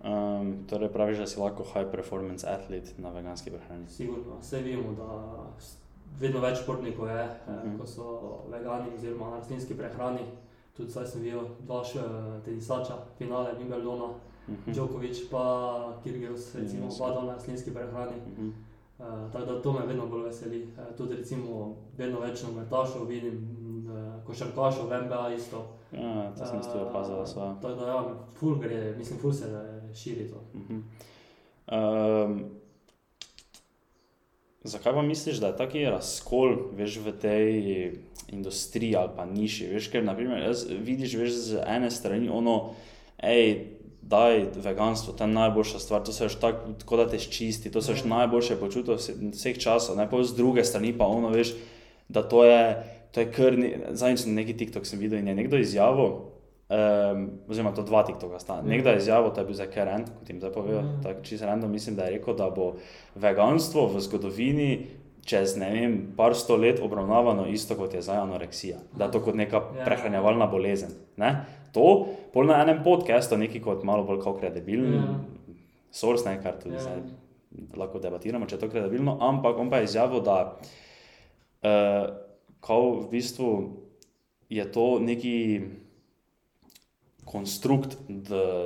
[0.03, 3.89] Um, torej praviš, da si lahko high performance athlete na veganski prehrani.
[3.89, 5.09] Sigurno, vse vemo, da
[6.21, 7.69] vedno več športnikov je, Mhm.
[7.69, 8.05] eh, ko so
[8.51, 10.21] vegani oziroma na rastlinski prehrani.
[10.77, 12.01] Tudi zdaj sem videl dva še
[12.45, 14.09] tenisača, finale Wimbledona,
[14.49, 14.73] Mhm.
[14.73, 15.45] Djokovic pa
[16.03, 18.17] Kirgios, recimo, oba dva na rastlinski prehrani.
[18.29, 18.53] Mhm.
[18.97, 20.63] Uh, tako da to me vedno bolj veseli.
[20.69, 21.49] Uh, tudi recimo
[21.99, 23.41] vedno več nogometašov vidim,
[23.87, 25.65] uh, košarkašov, v NBA isto.
[25.93, 27.23] Ja, to sem tudi opazil, da.
[27.43, 30.43] Uh, tako da ja, ful gre, mislim, ful se eh, širi to.
[30.59, 30.81] Mhm.
[31.65, 32.51] Um,
[34.65, 37.49] zakaj pa misliš, da je taki razkol veš, v tej
[38.29, 39.69] industriji ali pa niši?
[39.73, 42.75] Veš, ker naprimer, jaz, vidiš veš, z ene strani ono,
[43.23, 47.83] hej, daj veganstvo, je najboljša stvar, to se veš tako, tako da te ščisti, to
[47.83, 48.09] se veš Ja.
[48.17, 51.55] najboljše počutil vse- vseh časov, ne pa z druge strani pa ono, veš,
[52.09, 53.57] da to je, to je kar,
[53.97, 56.34] zadnjič sem neki TikTok sem videl in je nekdo izjavil,
[56.75, 58.57] Um, oziroma, to dva TikToka sta.
[58.57, 58.69] Mhm.
[58.69, 61.03] Nekdo je izjavil, da je bil zdaj Keren, kot jim zdaj povedal, Mhm.
[61.03, 62.73] tako čisto random, mislim, da je rekel, da bo
[63.15, 64.87] veganstvo v zgodovini
[65.23, 68.77] čez ne vem, par sto let obravnavano isto kot je zdaj anoreksija.
[68.93, 69.85] Da je to kot neka Ja.
[69.85, 70.89] prehranjevalna bolezen.
[71.17, 71.45] Ne?
[71.73, 75.21] To, pol na enem podkastu, neki kot malo bolj kot kredibilen, Ja.
[75.91, 76.81] source, ne, kar tudi Ja.
[76.81, 76.99] zdaj
[77.77, 80.57] lahko debatiramo, če je to kredibilno, ampak on pa je izjavil, da
[81.63, 82.15] uh,
[82.61, 83.71] kao v bistvu
[84.49, 85.61] je to neki
[87.25, 87.97] konstrukt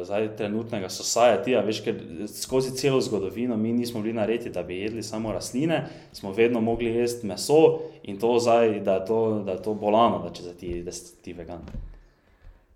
[0.04, 5.02] zdaj, trenutnega societyja, veš, ker skozi celo zgodovino mi nismo bili narejeni, da bi jedli
[5.02, 9.62] samo rastline, smo vedno mogli jesti meso in to zdaj, da je to, da je
[9.62, 11.62] to bolano, da če za ti, da si ti vegan.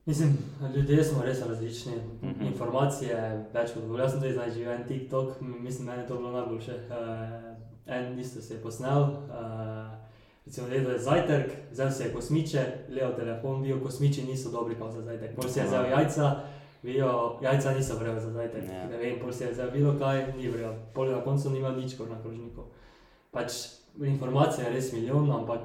[0.06, 0.38] Mislim,
[0.76, 2.30] ljudje smo res različni, Mhm.
[2.30, 2.46] mhm.
[2.46, 3.16] informacije
[3.54, 4.00] več kot dovolj.
[4.00, 6.72] Jaz sem tudi živel en TikTok, mislim, meni je to bilo najboljše.
[6.72, 7.56] Uh,
[7.86, 9.92] en isto se je posnel, uh,
[10.46, 14.90] recimo, da je zajtrk, vzel si je kosmiče, levo telefon, vijo kosmiči niso dobri pa
[14.90, 15.36] za zajtrk.
[15.36, 16.40] Pol si je vzel jajca,
[16.82, 18.64] vijo jajca niso vrel za zajtrk.
[18.72, 18.88] Ja.
[18.88, 20.74] Ne vem, pol si je vzel bilo kaj, ni vrel.
[20.94, 22.64] Pol na koncu nima nič kot na krožniku.
[23.30, 23.52] Pač
[24.00, 25.60] informacije je res milijon, ampak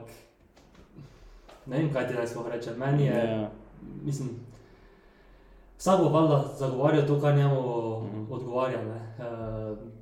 [1.66, 2.80] ne vem, kaj ti naj sploh rečem.
[2.80, 3.50] Meni je, Ja.
[4.04, 4.30] mislim,
[5.78, 7.62] vsak bo valjda zagovarjal to, kar njemu
[8.02, 8.32] mhm.
[8.32, 8.84] odgovarja.
[8.84, 9.02] Ne?
[9.18, 9.97] Uh,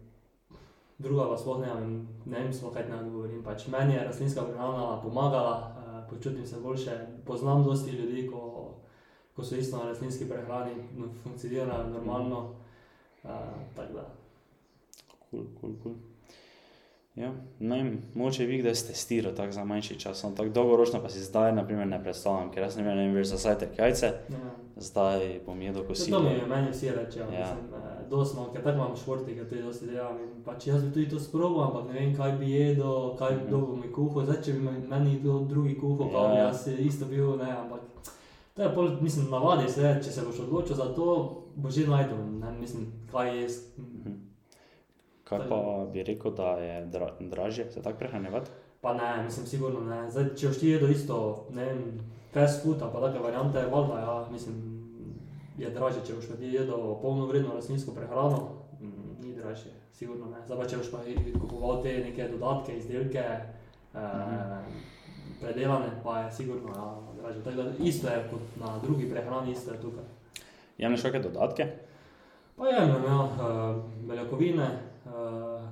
[0.98, 3.44] druga pa sploh ne vem, ne vem, sploh kaj naj govorim.
[3.44, 6.98] Pač meni je rastlinska prehrana pomagala, uh, počutim se boljše.
[7.26, 8.72] Poznam dosti ljudi, ko,
[9.36, 12.44] ko so isto na rastlinski prehrani, no, funkcionirajo normalno.
[13.24, 13.30] Uh,
[13.76, 14.10] tako da.
[15.30, 15.96] Kul, kul, kul.
[17.16, 21.10] Ja, ne vem, moče bi kdaj testiral tako za manjši čas, no, tako dolgoročno pa
[21.10, 24.14] si zdaj naprimer, ne predstavljam, ker jaz ne vem, ne vem več za zajtrk jajce,
[24.30, 24.52] Ja.
[24.78, 26.20] Zdaj bom jedel To kosilo.
[26.20, 27.32] mi je meni vsi rečejo, Ja.
[27.32, 27.56] ja.
[27.56, 30.18] mislim, eh, dosmo, ker tako imam športi, ker tudi dosti delam.
[30.20, 33.50] in Pač jaz bi tudi to sprobil, ampak ne vem, kaj bi jedel, kaj bi
[33.50, 34.24] dobil mi kuho.
[34.24, 36.10] Zdaj, če bi me- meni kdo drugi kuho, Ja.
[36.14, 37.82] pa bi jaz isto bil, ne, ampak
[38.54, 41.08] to je pol, mislim, navadi se, če se boš odločil za to,
[41.56, 43.48] boš že najdel, ne, mislim, kaj je.
[43.78, 44.14] Mhm.
[45.24, 45.58] Kaj pa
[45.88, 48.52] bi rekel, da je dra, dražje se tako prehranjevati?
[48.82, 50.12] Pa ne, mislim, sigurno ne.
[50.12, 51.18] Zdaj, če boš ti jedel isto,
[51.50, 51.80] ne vem,
[52.36, 54.56] fast food, pa take variante, valjda, ja, mislim,
[55.58, 58.42] je dražje, če boš pa ti jedel polnovredno rastlinsko prehrano,
[58.82, 60.42] mm, ni dražje, sigurno ne.
[60.46, 61.04] Zdaj pa če boš pa
[61.40, 63.24] kupoval te neke dodatke, izdelke,
[63.96, 64.60] eh,
[65.40, 66.90] predelane, pa je sigurno ja,
[67.22, 67.44] dražje.
[67.48, 70.12] Tako da isto je kot na drugi prehrani, isto je tukaj.
[70.78, 71.70] Jemliš kakšne dodatke?
[72.58, 74.68] Pa jemljem, ja, uh, beljakovine,
[75.08, 75.64] uh,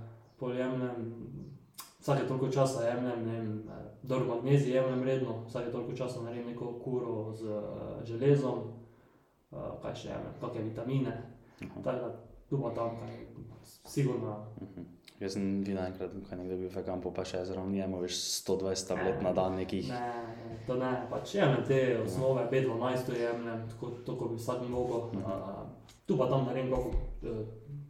[2.03, 6.47] vsake toliko časa jemljem, ne vem, eh, dobro magnezij jemljem redno, vsake toliko časa naredim
[6.47, 7.61] neko kuro z uh,
[8.03, 8.59] železom,
[9.51, 11.13] uh, kaj še jemljem, kakšne vitamine.
[11.63, 11.83] Aha.
[11.83, 12.09] Tako da
[12.49, 13.15] tu pa tam, kaj,
[13.85, 14.35] sigurno.
[14.61, 14.83] Mhm.
[15.19, 18.87] Jaz sem videl enkrat, ko je nekdo bil vegan, pa še zraven njemu več 120
[18.89, 19.87] tablet na dan nekih.
[19.87, 20.01] Ne,
[20.49, 25.07] ne, to ne, pač jemljem te osnove, B12 to jemljem, tako, tako bi vsak mogel.
[25.13, 25.23] Mhm.
[25.23, 26.91] Uh, tu pa tam naredim kako,
[27.23, 27.43] uh,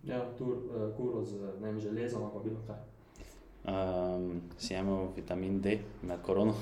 [0.05, 2.92] ja, tur, uh, kuro z ne vem, železom pa bilo kaj.
[3.65, 6.53] Um, si imel vitamin D med korono.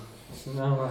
[0.48, 0.90] Ne, uh,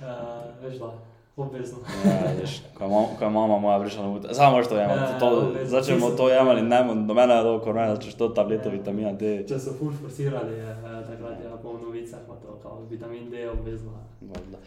[0.62, 0.92] veš da,
[1.36, 1.78] obvezno.
[2.04, 4.94] Ja, veš, ko je mam- ko je mama moja prišla na ulico, samo što jemo.
[4.94, 5.70] Ja, To, obvezno.
[5.70, 9.44] začnemo to jemati, ne, do mene je dobro, korona, začneš to tableto vitamina D.
[9.44, 13.36] Če so ful forsirali, je eh, takrat je po novicah, pa to kao vitamin D
[13.36, 13.90] je obvezno.
[14.22, 14.58] Valjda.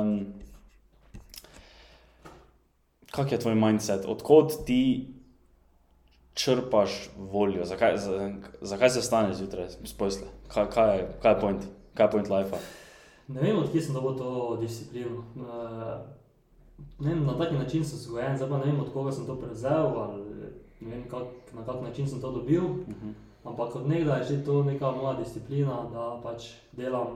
[0.00, 0.26] Um,
[3.08, 5.06] kak je tvoj mindset, odkot ti
[6.34, 8.30] črpaš voljo, zakaj, za,
[8.60, 10.26] zakaj se staneš zjutraj s posle?
[10.48, 11.62] Kaj, kaj, je, kaj je point,
[11.94, 12.56] kaj je point life?
[13.28, 15.24] Ne vem, odkje sem dobil to disciplino.
[15.36, 16.22] Eh,
[16.98, 19.36] Ne vem, na tak način sem vzgojen, zdaj pa ne vem, od koga sem to
[19.36, 20.22] prevzel ali
[20.80, 22.64] ne vem, kak, na kak način sem to dobil.
[22.64, 23.12] Uh -huh.
[23.44, 27.08] Ampak od nekdaj je že to neka moja disciplina, da pač delam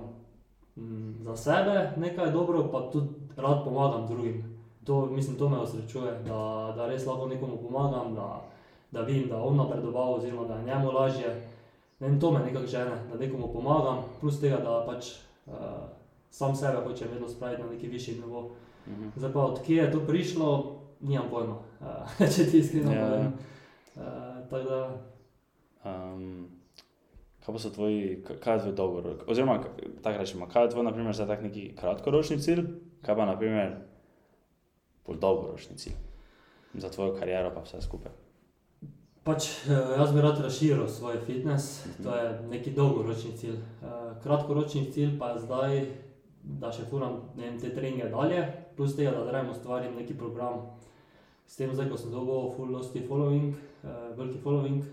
[0.76, 4.56] mm, za sebe nekaj dobro, pa tudi rad pomagam drugim.
[4.84, 8.42] To, mislim, to me osrečuje, da, da res lahko nekomu pomagam, da,
[8.96, 11.34] da vidim, da on napredoval, oziroma da je njemu lažje.
[12.00, 15.12] Ne vem, to me nekako žene, da nekomu pomagam, plus tega, da pač
[15.46, 15.52] uh,
[16.30, 18.50] sam sebe hočem vedno spraviti na neki višji nivo.
[18.86, 19.10] -huh.
[19.16, 23.32] Zdaj pa odkje je to prišlo, nimam pojma, uh, če ti iskreno Ja, povem.
[23.96, 24.02] Uh,
[24.50, 24.80] tako da,
[25.86, 26.48] Um,
[27.44, 29.60] kaj pa so tvoji, kaj je tvoj dolgoročni, oziroma
[30.02, 32.64] tako rečemo, kaj je tvoj, naprimer, zdaj tak neki kratkoročni cilj,
[33.06, 33.76] kaj pa, naprimer,
[35.06, 35.94] bolj dolgoročni cilj
[36.74, 38.12] za tvojo kariero, pa vse skupaj.
[39.26, 43.56] Pač, eh, jaz bi rad razširil svoj fitness, to je neki dolgoročni cilj.
[43.82, 43.86] Eh,
[44.22, 45.86] Kratkoročni cilj pa je zdaj,
[46.44, 48.44] da še furam vem, te treninge dalje,
[48.76, 50.60] plus tega, da zraven ustvarim neki program.
[51.46, 53.50] S tem, zdaj, ko sem dobil full dosti following,
[53.82, 54.84] eh, veliki following,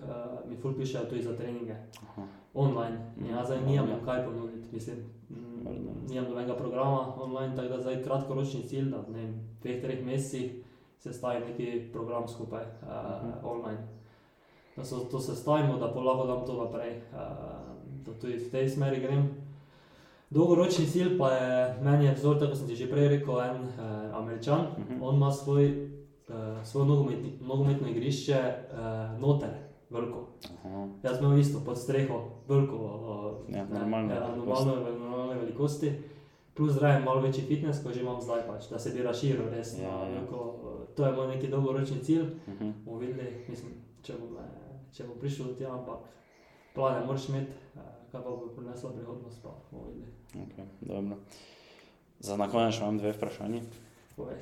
[0.50, 2.26] mi full pišejo tudi za treninge Aha.
[2.56, 2.98] online.
[3.20, 4.98] In jaz zdaj nimam kaj ponuditi, mislim,
[6.10, 10.52] nimam nobenega programa online, tako da zdaj kratkoročni cilj, da ne vem, dveh, treh mesecih
[11.00, 13.46] sestavim neki program skupaj uh, Mhm.
[13.46, 13.78] online.
[14.76, 17.20] Da se to sestavimo, da lahko dam to naprej, uh,
[18.02, 19.30] da tudi v tej smeri grem.
[20.30, 21.50] Dolgoročni cilj pa je,
[21.82, 23.70] meni je vzor, tako sem ti že prej rekel, en uh,
[24.16, 25.02] američan, Mhm.
[25.02, 25.90] on ima svoj,
[26.28, 28.78] uh, svoje nogometni- nogometno igrišče uh,
[29.22, 29.50] noter,
[29.90, 30.28] veliko.
[30.58, 30.88] Aha.
[31.04, 32.18] Jaz sem imel isto pod streho,
[32.48, 35.92] veliko, uh, Ja, ne, normalno ja, normalno, normalne velikosti,
[36.54, 39.76] plus zraven malo večji fitness, kot že imam zdaj, pač, da se bi razširil res.
[39.76, 40.10] Ja, ja.
[40.10, 42.70] veliko, uh, to je moj neki dolgoročni cilj, Mhm.
[42.86, 43.72] bomo videli, mislim,
[44.02, 44.63] če bom, eh,
[44.94, 46.06] če bom prišel do tega, ampak
[46.76, 47.80] plane moraš imeti, eh,
[48.12, 50.12] kaj pa bo prinesla prihodnost, pa bomo videli.
[50.36, 51.18] Okay, dobro.
[52.20, 53.62] Za na konec imam dve vprašanje.
[54.16, 54.38] Povej.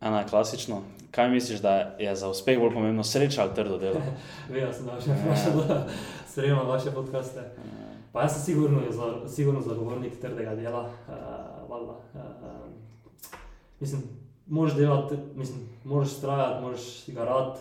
[0.00, 0.82] Ena je klasično.
[1.10, 4.00] Kaj misliš, da je za uspeh bolj pomembno sreča ali trdo delo?
[4.52, 5.16] Vem, sem da že Ja.
[5.16, 5.86] vprašal, da
[6.30, 7.50] sprejemam vaše podcaste.
[8.12, 8.80] Pa jaz sem sigurno,
[9.28, 11.96] sigurno zagovornik trdega dela, uh, valjda.
[12.14, 12.70] Uh,
[13.80, 14.02] mislim,
[14.46, 17.58] moraš delati, mislim, moraš trajati, moraš ga rad.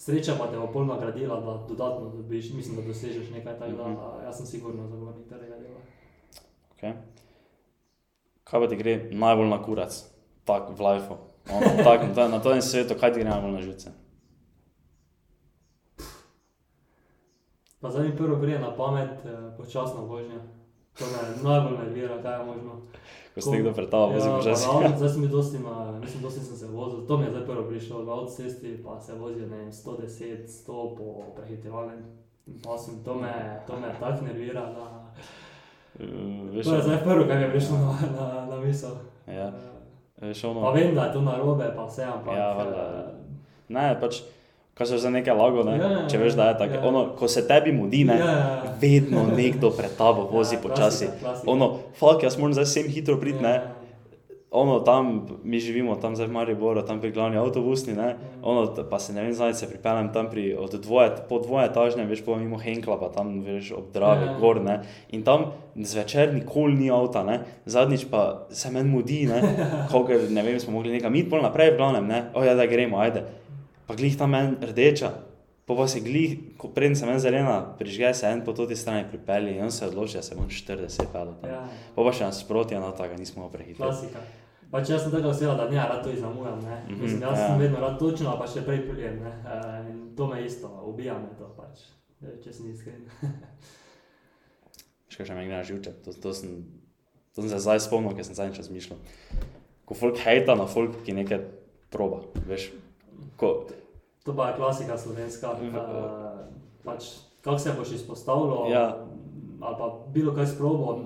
[0.00, 3.88] Sreča pa te bo pol nagradila, da dodatno dobiš, mislim, da dosežeš nekaj takega.
[3.88, 3.92] Mhm.
[3.92, 5.80] Uh, jaz sem sigurno zagovornik trdega dela.
[6.72, 6.92] Okay.
[8.44, 9.98] Kaj pa ti gre najbolj na kurac,
[10.44, 11.18] tak v lifeu?
[11.84, 13.92] Tak, na, tem svetu, kaj ti gre najbolj na živce?
[17.80, 20.40] Pa zdaj mi prvo pride na pamet uh, počasna vožnja.
[20.92, 22.72] To me najbolj nervira, kaj je možno.
[23.34, 26.22] Ko si nekdo pred tabo vozi Ja, pa na avto- Zdaj sem dosti na, mislim,
[26.22, 29.46] dosti sem se vozil, to mi je zdaj prvo prišlo, v avtocesti pa se vozijo,
[29.46, 30.66] ne vem, 110, 100
[30.96, 32.00] po prehitevalnem
[32.64, 33.32] pasu, to me,
[33.66, 34.86] to me tako nervira, da...
[35.94, 38.90] Uh, veš, To je zdaj prvo, kar mi je prišlo na, na, na misel.
[39.26, 39.46] Ja.
[40.18, 42.34] Eh, veš, Pa ono, vem, da je to narobe, pa vse, ampak...
[42.34, 42.82] Ja, valjda.
[42.98, 43.14] eh,
[43.68, 44.22] ne, pač,
[44.74, 46.74] ko se za nekaj lago, ne, Ja, ja, če veš, da je tako.
[46.74, 46.82] ja.
[46.84, 51.08] Ono, ko se tebi mudi, ne, ja, vedno nekdo pred tabo vozi ja, počasi.
[51.46, 53.50] Ono, fuck, jaz moram zdaj sem hitro priti, ne.
[53.50, 53.76] Ja,
[54.52, 55.10] Ono, tam,
[55.44, 58.08] mi živimo tam zdaj v Mariboru, tam pri glavni avtobusni, ne.
[58.08, 58.16] ja.
[58.42, 62.02] Ono, pa se ne vem, zdaj se pripeljem tam pri, od dvoje, po dvoje etažne,
[62.04, 64.34] veš, po mimo Henkla, pa tam, veš, ob Dravi, Ja.
[64.40, 64.80] gor, ne.
[65.10, 65.44] In tam
[65.76, 67.40] zvečer nikoli ni avta, ne.
[67.64, 69.38] Zadnjič pa se meni mudi, ne.
[69.92, 72.24] Kogar, ne vem, smo mogli nekam iti pol naprej, v glavnem, ne.
[72.34, 73.22] O, ja, da gremo, ajde.
[73.90, 75.08] Pa glih tam en rdeča,
[75.66, 79.02] pa pa se glih, ko preden se meni zelena, prižge se en po toti strani
[79.08, 81.50] pripelje in on se odloči, da se bom 40 pelil tam.
[81.50, 81.64] Ja,
[81.96, 83.82] Pa pa še nas sproti, eno tako, nismo prehiteli.
[83.82, 84.22] klasika.
[84.70, 86.76] Pač jaz sem tako oseba, da ne rad to izamujam, ne.
[86.86, 87.46] Mhm, Mislim, jaz ja.
[87.48, 89.32] sem vedno rad točno, pa še prej prijem, ne.
[89.90, 91.82] In to me isto, ubija me to pač.
[92.44, 93.02] če sem iskren.
[95.10, 95.92] Še kaj me gre na živče.
[96.04, 96.62] To, to, sem,
[97.34, 99.00] to sem se zdaj spomnil, ker sem zadnjič razmišljal.
[99.84, 101.42] Ko folk hejta na folk, ki nekaj
[101.90, 102.22] proba.
[102.46, 102.70] Veš,
[103.34, 103.66] ko,
[104.24, 105.52] To pa je klasika slovenska.
[105.62, 105.76] Mhm.
[105.76, 105.82] Uh,
[106.84, 107.04] pač,
[107.40, 109.06] kako se boš izpostavljal, Ja.
[109.60, 110.98] ali pa bilo kaj sprobo,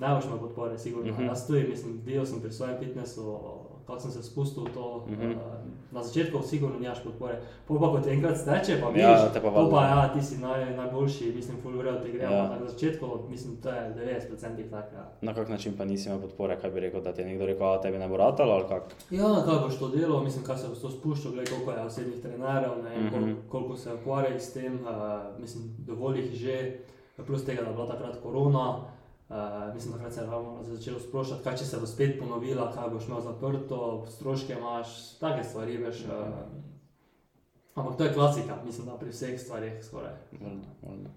[0.00, 1.12] ne boš imel podpore, sigurno.
[1.12, 1.22] Mhm.
[1.22, 1.28] Mm -hmm.
[1.28, 3.38] Jaz tudi, mislim, bil sem pri svojem fitnessu,
[3.88, 5.04] kako sem se spustil to.
[5.06, 5.22] Mm Mhm.
[5.22, 5.32] -hmm.
[5.32, 5.42] uh,
[5.92, 7.34] na začetku sigurno nimaš podpore.
[7.66, 10.38] Pol pa kot enkrat steče, pa Ja, vidiš, te pa to pa ja, ti si
[10.38, 12.22] naj, najboljši, mislim, full vredo ti gre.
[12.22, 12.30] Ja.
[12.32, 12.48] Ja.
[12.54, 14.84] Na začetku, mislim, to je 90% tak.
[14.92, 15.04] Ja.
[15.22, 17.66] na kak način pa nisi imel podpore, kaj bi rekel, da ti je nekdo rekel,
[17.66, 18.82] da tebi ne bo ratalo ali kak.
[19.10, 22.22] Ja, kaj boš to delal, mislim, kaj se boš to spuščal, gledaj, koliko je osebnih
[22.22, 23.14] trenerjev, ne vem, Mhm.
[23.14, 24.88] koliko, koliko se ukvarjajo s tem, uh,
[25.40, 26.76] mislim, dovolj jih že,
[27.18, 28.76] plus tega, da je bila takrat korona,
[29.28, 32.90] uh, mislim, takrat se je ravno začelo sproščati, kaj če se bo spet ponovila, kaj
[32.94, 36.04] boš imel zaprto, stroške imaš, take stvari, veš.
[36.04, 36.26] Uh,
[37.74, 40.14] ampak to je klasika, mislim, da pri vseh stvarih skoraj.
[40.40, 41.10] Valjda, valjda.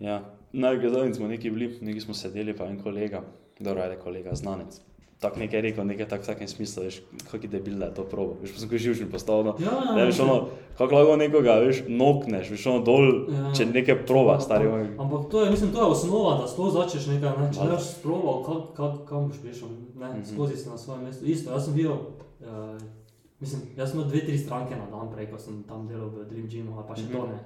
[0.00, 0.18] Ja,
[0.52, 3.22] najbolj zadnjič smo neki bili, neki smo sedeli, pa en kolega,
[3.58, 4.80] dobro, ajde kolega, znanec.
[5.24, 8.36] Tako nekaj rekel, nekaj tak v takem smislu, veš, kak je debil, je to probo.
[8.38, 9.54] Veš, pa sem ko živčen postal, no.
[9.56, 10.36] Ja, Ne, veš, ono,
[10.76, 13.48] kako lahko nekoga, veš, nokneš, veš, ono dol, Ja.
[13.50, 14.84] če nekaj proba, stari moj.
[14.98, 17.48] Ampak to je, mislim, to je osnova, da sploh začneš nekaj, ne?
[17.50, 20.08] če ne boš sproval, kam, kam, kam boš prišel, ne?
[20.10, 20.28] Mhm.
[20.28, 21.24] skozi si na svojem mestu.
[21.24, 22.76] Isto, jaz sem bil, uh,
[23.40, 26.28] mislim, jaz sem imel dve, tri stranke na dan prej, ko sem tam delal v
[26.28, 27.12] Dream Gymu, pa še Mhm.
[27.14, 27.38] to ne.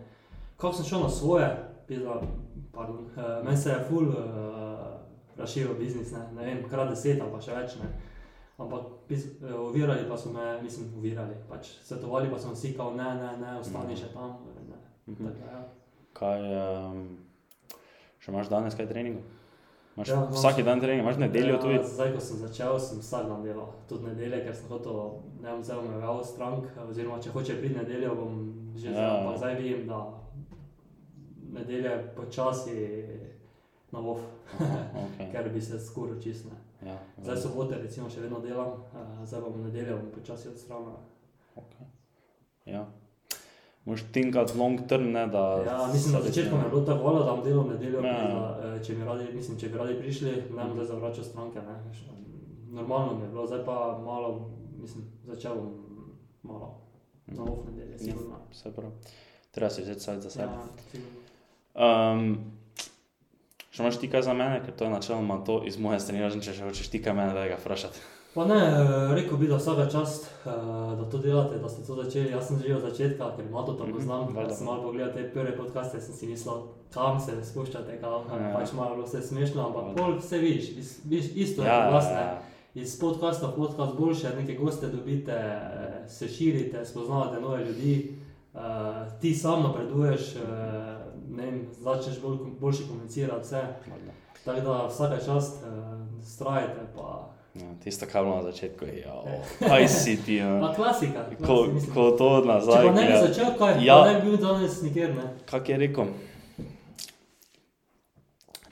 [0.57, 1.47] Kako sem šel na svoje,
[1.87, 2.19] pizda,
[2.75, 4.98] pardon, uh, meni se je full uh,
[5.39, 6.23] razširil biznis, ne?
[6.33, 7.89] ne vem, krat deset ali pa še več, ne.
[8.59, 13.15] Ampak uh, ovirali pa so me, mislim, ovirali, pač svetovali pa so vsi, kao ne,
[13.15, 13.97] ne, ne, ostani Mhm.
[13.97, 14.79] še tam, ne.
[15.07, 15.25] Mhm.
[15.25, 15.61] Tako, ja.
[16.13, 16.41] Kaj,
[16.91, 17.05] um,
[18.19, 19.23] še imaš danes kaj treningov?
[19.97, 21.79] Imaš Ja, še- dan trening, imaš nedeljo Ja, tudi?
[21.85, 24.99] Zdaj, ko sem začel, sem vsak dan delal, tudi nedelje, ker sem hotel,
[25.41, 28.35] ne vem, zelo me vejo strank, oziroma če hoče priti nedeljo, bom
[28.77, 29.99] že Ja, zdaj, ampak zdaj vidim, da
[31.53, 32.77] nedelje počasi
[33.93, 34.19] na vov,
[34.59, 35.29] Okay.
[35.33, 36.51] ker bi se skuril čistne.
[36.83, 40.95] Ja, Zdaj sobote recimo še vedno delam, eh, zdaj bom nedeljo bom počasi odstranil.
[42.67, 42.87] Ja.
[43.85, 45.63] Moš tinkati long term, ne da.
[45.63, 48.13] Ja, mislim, se začetku je bilo tako voljno, da bom delal nedeljo, Ja.
[48.13, 48.29] ja.
[48.29, 51.61] da, eh, če bi radi, mislim, če bi radi prišli, ne bom zdaj zavračal stranke,
[51.61, 51.77] ne.
[52.71, 55.73] Normalno mi je bilo, zdaj pa malo, mislim, začel bom
[56.43, 56.75] malo
[57.27, 57.99] na off nedelje, Ja.
[57.99, 58.37] sigurno.
[58.51, 58.91] Vse prav.
[59.51, 60.45] Treba si vzeti sajt za sebe.
[60.45, 61.19] Ja, sigurno.
[61.75, 62.39] Um,
[63.79, 66.43] še imaš ti kaj za mene, ker to je načeloma to iz moje strani, razen
[66.43, 68.01] če še hočeš ti kaj mene, da ga vprašati.
[68.35, 68.83] Pa ne, eh,
[69.15, 70.51] rekel bi, da vsaka čast, eh,
[70.93, 72.31] da to delate, da ste to začeli.
[72.31, 74.27] Jaz sem že od začetka, ker ima to tam Mhm, poznam.
[74.27, 74.43] valjda.
[74.43, 76.55] Ker sem malo pogledal te prve podcaste, sem si mislil,
[76.91, 78.53] kam se spuščate, kam, Ja.
[78.53, 79.97] pač malo vse smešno, ampak Valjda.
[79.97, 82.21] pol vse vidiš, iz- vidiš isto je Ja, pri vas, ne.
[82.21, 82.43] ja,
[82.77, 85.59] Iz podcasta v podcast boljše, neke goste dobite, eh,
[86.09, 88.15] se širite, spoznavate nove ljudi,
[89.21, 90.98] ti sam napreduješ, uh, ne
[91.39, 93.63] vem, začneš bolj, boljše komunicirati vse.
[94.45, 95.71] Tako da vsaka čast, uh,
[96.25, 97.29] strajte pa.
[97.55, 99.23] Ja, tisto, kar bilo na začetku, je, ja,
[99.69, 100.61] kaj si ti, no.
[100.61, 101.25] Pa klasika.
[101.37, 101.95] ko, klasika, mislim.
[101.95, 102.85] ko to Če nazaj.
[102.85, 103.97] pa ne bi gleda- začel, kaj, Ja.
[103.97, 104.05] ja.
[104.05, 105.27] ne bi bil danes nikjer, ne.
[105.45, 106.07] Kak je rekel?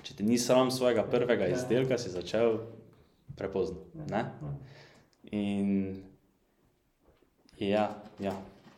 [0.03, 1.53] Če ti ni sram svojega prvega Ja.
[1.53, 2.59] izdelka, si začel
[3.37, 3.77] prepozno.
[4.07, 4.25] Ne?
[5.25, 5.97] In
[7.59, 7.89] ja,
[8.21, 8.33] ja,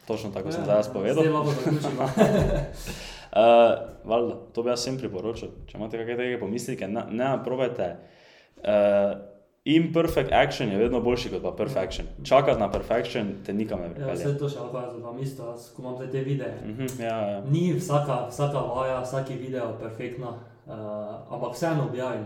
[0.07, 1.15] točno tako sem zdaj povedal.
[1.15, 2.09] Zdaj lahko zaključimo.
[3.29, 3.39] Uh,
[4.05, 5.49] valjda, to bi jaz vsem priporočil.
[5.67, 7.97] Če imate kakšne take pomisleke, ne, ne probajte.
[8.59, 9.19] Uh,
[9.65, 12.07] imperfect action je vedno boljši kot pa perfection.
[12.25, 14.15] Čakati na perfection te nikam ne Ja, pripelje.
[14.15, 15.45] vse to še lahko jaz dodam isto,
[15.77, 16.55] ko imam te videe.
[16.65, 17.41] Mhm, ja, ja.
[17.43, 20.29] Ni vsaka, vsaka vaja, vsaki video perfektna,
[20.67, 20.73] uh,
[21.31, 22.25] ampak vseeno objavim.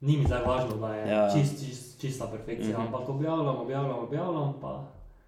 [0.00, 1.14] Ni mi zdaj važno, da je Ja.
[1.14, 1.30] ja.
[1.30, 2.80] čist, čist, čista perfekcija, Mhm.
[2.80, 2.96] mm -hmm.
[2.96, 4.84] ampak objavljam, objavljam, objavljam, pa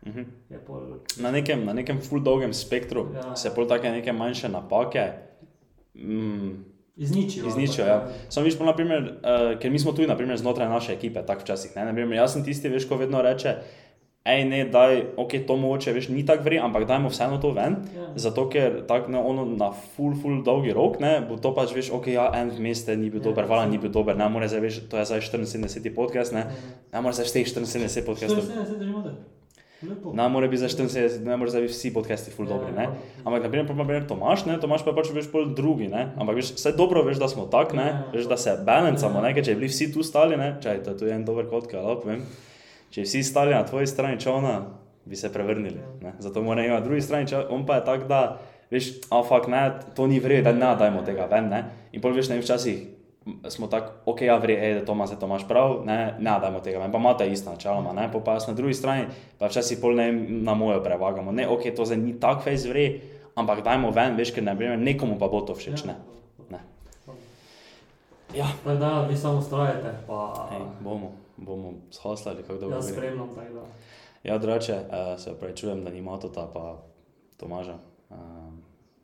[0.06, 0.22] Mhm.
[0.66, 0.80] pol.
[1.20, 3.36] Na nekem, na nekem full dolgem spektru Ja.
[3.36, 5.12] se pol take neke manjše napake.
[5.94, 6.64] Mm,
[6.96, 7.46] Izničijo.
[7.46, 8.08] Izničijo, ja.
[8.28, 11.76] Samo viš, naprimer, uh, ker mi smo tudi naprimer, znotraj naše ekipe, tako včasih.
[11.76, 11.84] Ne?
[11.84, 13.54] Naprimer, jaz sem tisti, veš, ko vedno reče,
[14.24, 17.76] hej, ne, daj, ok, to mogoče, veš, ni tako vri, ampak dajmo vseeno to ven.
[17.96, 18.12] Ja.
[18.16, 21.90] Zato, ker tako ne, ono na full, full dolgi rok, ne, bo to pač, veš,
[21.96, 24.48] ok, ja, en vmes te ni bil Ja, dober, vala ni bil dober, ne more
[24.48, 25.94] zdaj, veš, to je zdaj 74.
[25.94, 26.44] podcast, ne,
[26.92, 28.44] ne more zdaj vseh 74 podcastov.
[28.44, 29.16] 74 držimo, da.
[30.14, 32.82] Ne more biti za 74, ne more zdaj biti vsi podcasti full Ja, dobri, ne.
[32.82, 32.92] ja.
[33.24, 36.12] Ampak, na primer, pa primer Tomaš, ne, Tomaš pa je pač veš pol drugi, ne.
[36.16, 38.04] Ampak veš, vse dobro veš, da smo tak, ne, Ja.
[38.12, 40.90] veš, da se balancamo, ne, ker če bi bili vsi tu stali, ne, čaj, to
[40.90, 42.22] je tu en dober kot, kaj lahko povem.
[42.90, 44.54] Če bi vsi stali na tvoji strani čovna,
[45.04, 46.12] bi se prevrnili, ne.
[46.18, 48.38] Zato mora imeti na drugi strani, čovna, on pa je tak, da,
[48.70, 49.64] veš, a fakt ne,
[49.96, 51.64] to ni vredno, da ne dajmo tega ven, ne.
[51.92, 52.86] In pol veš, ne včasih
[53.48, 56.78] smo tako, ok, ja, vre, ej, da Tomas, to imaš prav, ne, ne dajmo tega
[56.78, 59.06] ven, pa imate isto načeloma, ne, pol pa jaz na drugi strani,
[59.38, 60.12] pa včasih pol ne
[60.42, 62.86] na mojo prevagamo, ne, ok, to zdaj ni tako fejs vre,
[63.34, 65.84] ampak dajmo ven, veš, ker ne vem, nekomu pa bo to všeč.
[65.86, 65.94] Ne?
[66.50, 66.60] Ne.
[68.34, 72.92] Ja, Tako da vi samo ustrajate, pa Ej, bomo, bomo shaslali, kako dobro gre.
[72.92, 73.28] spremljam.
[73.34, 73.64] tako da.
[74.22, 76.76] Ja, drugače, uh, se pravi, čujem, da ni Matota, pa
[77.36, 77.74] Tomaža.
[78.10, 78.16] Uh,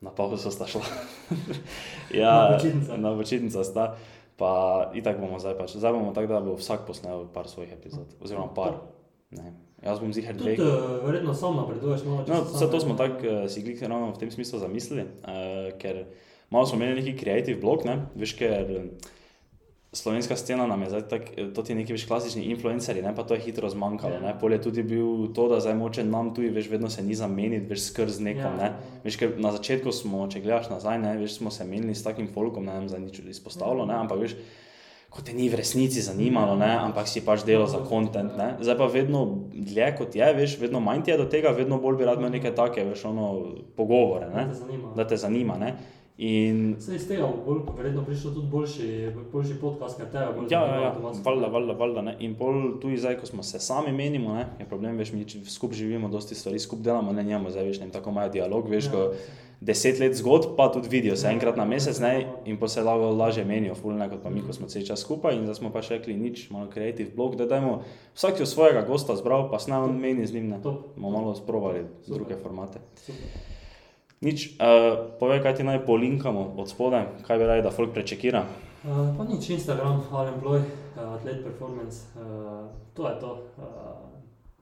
[0.00, 0.84] na pauzo sta šla.
[2.14, 2.98] Na počitnice.
[2.98, 3.96] Na počitnice sta.
[4.38, 4.50] Pa
[4.94, 5.74] itak bomo zdaj pač.
[5.74, 8.06] Zdaj bomo tako, da bo vsak posnel par svojih epizod.
[8.22, 8.86] Oziroma par.
[9.34, 9.52] Ne.
[9.82, 10.56] Jaz bom zihar dve.
[10.58, 12.24] Uh, verjetno sam napreduješ malo.
[12.26, 15.70] No, se vse to smo tako uh, si glih ravno v tem smislu zamislili, uh,
[15.78, 16.04] ker
[16.50, 18.00] malo smo imeli neki creative blog, ne?
[18.18, 18.88] veš, ker eh,
[19.92, 23.14] slovenska scena nam je zdaj tako, eh, to ti neki veš klasični influencerji, ne?
[23.14, 24.14] pa to je hitro zmanjkalo.
[24.14, 24.20] Ja.
[24.20, 24.34] Ne?
[24.40, 27.66] Pol je tudi bil to, da zdaj moče nam tu, veš, vedno se ni zameniti,
[27.66, 28.42] veš, skrz nekom.
[28.42, 28.64] Ja, Ne?
[28.64, 29.00] ja.
[29.04, 32.28] Veš, ker na začetku smo, če gledaš nazaj, ne, veš, smo se menili s takim
[32.28, 34.36] folkom, ne vem, za nič izpostavilo, ne, ampak veš,
[35.08, 38.60] kot te ni v resnici zanimalo, ne, ampak si pač delal za kontent, ne.
[38.60, 41.96] Zdaj pa vedno dlje kot je, veš, vedno manj ti je do tega, vedno bolj
[41.96, 44.92] bi rad imel neke take, veš, ono, pogovore, Da ne, te zanima.
[44.96, 45.72] da te zanima, ne.
[46.18, 48.86] In Se iz tega bo bolj, verjetno prišel tudi boljši,
[49.32, 51.22] boljši podcast, ker tebe bolj Ja, ja, ja, avtomatsko.
[51.24, 52.14] valjda, valjda, valjda, ne.
[52.26, 55.78] In pol tu zdaj, ko smo se sami menimo, ne, je problem, veš, mi skupaj
[55.78, 58.88] živimo, dosti stvari skupaj delamo, ne njemo, zdaj veš, ne, vem, tako imajo dialog, veš,
[58.90, 59.04] ko
[59.60, 63.12] deset let zgodb, pa tudi vidijo se enkrat na mesec, ne, in pa se lahko
[63.14, 65.92] lažje menijo, fulne, kot pa mi, ko smo cel čas skupaj in zdaj smo pač
[65.94, 69.94] rekli nič, malo creative blog, da dajmo vsak jo svojega gosta zbral, pa snaj on
[70.02, 70.58] meni z njim, ne.
[70.96, 72.82] Bomo malo sprovali druge formate.
[73.06, 73.54] Super.
[74.20, 78.42] Nič, uh, povej, kaj ti naj polinkamo od spodaj, kaj bi radi, da folk prečekira.
[78.80, 83.30] Uh, pa nič, Instagram, Alemploy, uh, Athlete Performance, uh, to je to.
[83.56, 83.64] Uh,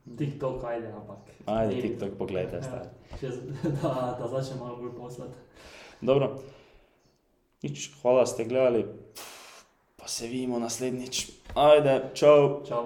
[0.08, 1.18] TikTok, ajde, ampak.
[1.46, 2.88] Ajde, ni- TikTok pogledajte, Ja, stari.
[3.18, 3.28] če
[3.82, 5.34] da, da začne malo bolj poslati.
[6.00, 6.28] Dobro,
[7.62, 8.84] nič, hvala, da ste gledali,
[9.96, 11.24] pa se vidimo naslednjič.
[11.56, 12.62] Ajde, čau.
[12.62, 12.84] Čau.